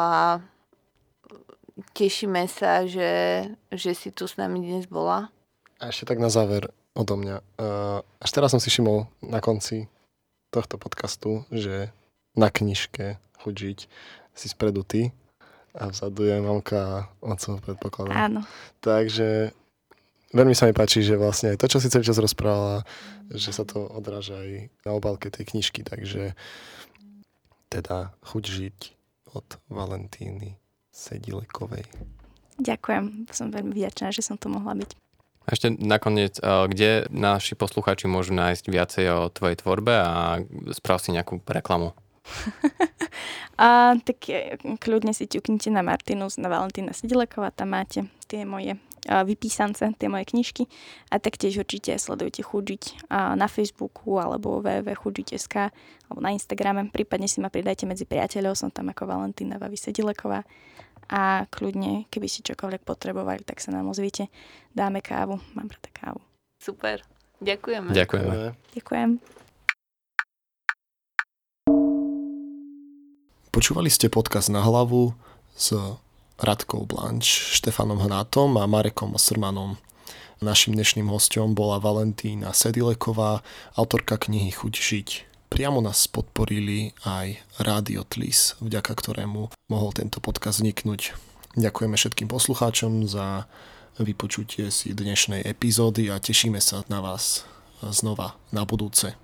tešíme 1.95 2.45
sa, 2.51 2.84
že, 2.84 3.47
že 3.71 3.91
si 3.95 4.11
tu 4.11 4.27
s 4.27 4.36
nami 4.36 4.59
dnes 4.59 4.86
bola. 4.91 5.32
A 5.79 5.89
ešte 5.89 6.11
tak 6.11 6.19
na 6.19 6.27
záver, 6.27 6.69
odo 6.96 7.16
mňa. 7.16 7.38
Uh, 7.56 8.00
až 8.20 8.30
teraz 8.32 8.52
som 8.52 8.60
si 8.60 8.68
všimol 8.68 9.08
na 9.24 9.39
konci 9.39 9.88
tohto 10.52 10.76
podcastu, 10.76 11.48
že 11.52 11.89
na 12.36 12.52
knižke 12.52 13.20
Chuť 13.42 13.56
žiť 13.58 13.80
si 14.38 14.48
spredu 14.48 14.86
ty 14.86 15.10
a 15.74 15.89
vzadu 15.89 16.30
je 16.30 16.38
mamka 16.38 16.78
a 16.78 16.98
oco, 17.26 17.58
predpokladám. 17.58 18.14
Áno. 18.14 18.42
Takže 18.84 19.50
veľmi 20.30 20.54
sa 20.54 20.70
mi 20.70 20.78
páči, 20.78 21.02
že 21.02 21.18
vlastne 21.18 21.58
to, 21.58 21.66
čo 21.66 21.82
si 21.82 21.89
celý 21.89 22.06
čas 22.06 22.22
rozprávala, 22.22 22.86
že 23.34 23.50
sa 23.50 23.66
to 23.66 23.82
odráža 23.82 24.38
aj 24.46 24.70
na 24.86 24.92
obálke 24.94 25.34
tej 25.34 25.50
knižky, 25.50 25.82
takže 25.82 26.38
teda 27.72 28.14
Chuť 28.30 28.44
žiť 28.46 28.78
od 29.32 29.48
Valentíny 29.72 30.60
Sedilekovej. 30.92 31.88
Ďakujem, 32.60 33.32
som 33.32 33.50
veľmi 33.50 33.74
vďačná, 33.74 34.12
že 34.12 34.22
som 34.22 34.36
tu 34.36 34.52
mohla 34.52 34.76
byť. 34.76 34.92
Ešte 35.52 35.68
nakoniec, 35.76 36.39
eh, 36.39 36.47
kde 36.72 37.12
naši 37.12 37.60
posluchači 37.60 38.08
môžu 38.08 38.32
nájsť 38.32 38.66
viacej 38.72 39.06
o 39.12 39.20
tvojej 39.28 39.60
tvorbe 39.60 39.91
a 39.91 40.39
sprav 40.72 41.04
si 41.04 41.12
nejakú 41.12 41.43
reklamu? 41.43 41.91
a, 43.60 43.97
tak 43.99 44.32
kľudne 44.80 45.12
si 45.12 45.28
ťuknite 45.28 45.68
na 45.68 45.84
Martinus, 45.84 46.39
na 46.39 46.47
Valentína 46.47 46.95
Sidilekova, 46.95 47.52
tam 47.52 47.76
máte 47.76 48.08
tie 48.32 48.47
moje 48.47 48.80
vypísance, 49.02 49.82
tie 49.97 50.08
moje 50.08 50.30
knižky. 50.30 50.70
A 51.10 51.18
taktiež 51.18 51.58
určite 51.58 51.97
sledujte 51.97 52.45
Chudžiť 52.45 53.10
na 53.10 53.47
Facebooku 53.49 54.22
alebo 54.22 54.62
www.chudžiť.sk 54.62 55.74
alebo 56.08 56.20
na 56.22 56.32
Instagrame, 56.38 56.93
prípadne 56.93 57.26
si 57.26 57.41
ma 57.41 57.49
pridajte 57.49 57.89
medzi 57.89 58.06
priateľov, 58.06 58.54
som 58.54 58.70
tam 58.70 58.93
ako 58.93 59.10
Valentína 59.10 59.58
Vavi 59.58 59.80
Sedileková 59.80 60.45
a 61.12 61.43
kľudne, 61.51 62.07
keby 62.07 62.32
si 62.32 62.39
čokoľvek 62.39 62.88
potrebovali, 62.88 63.43
tak 63.43 63.59
sa 63.59 63.76
nám 63.76 63.91
ozvite. 63.91 64.32
Dáme 64.72 65.03
kávu, 65.03 65.43
mám 65.53 65.68
rada 65.68 65.91
kávu. 65.91 66.24
Super, 66.64 67.03
ďakujeme. 67.43 67.91
Ďakujeme. 67.91 68.55
Ďakujem. 68.80 69.09
Počúvali 73.51 73.91
ste 73.91 74.07
podcast 74.07 74.47
na 74.47 74.64
hlavu 74.64 75.12
s 75.51 75.76
Radkou 76.39 76.88
Blanč, 76.88 77.53
Štefanom 77.59 77.99
Hnátom 77.99 78.55
a 78.55 78.64
Marekom 78.64 79.20
Srmanom. 79.20 79.76
Našim 80.41 80.74
dnešným 80.74 81.12
hostom 81.12 81.53
bola 81.53 81.78
Valentína 81.78 82.55
Sedileková, 82.55 83.45
autorka 83.78 84.18
knihy 84.18 84.49
Chuť 84.49 84.74
žiť. 84.74 85.30
Priamo 85.52 85.84
nás 85.84 86.08
podporili 86.08 86.95
aj 87.04 87.36
Radio 87.60 88.08
Tlis, 88.08 88.56
vďaka 88.64 88.95
ktorému 88.95 89.52
mohol 89.68 89.91
tento 89.91 90.24
podcast 90.24 90.64
vzniknúť. 90.64 91.12
Ďakujeme 91.60 91.99
všetkým 91.99 92.32
poslucháčom 92.32 93.04
za 93.04 93.52
vypočutie 93.99 94.72
si 94.72 94.95
dnešnej 94.95 95.43
epizódy 95.43 96.08
a 96.08 96.24
tešíme 96.24 96.64
sa 96.64 96.88
na 96.88 97.04
vás 97.04 97.43
znova 97.84 98.39
na 98.56 98.64
budúce. 98.64 99.12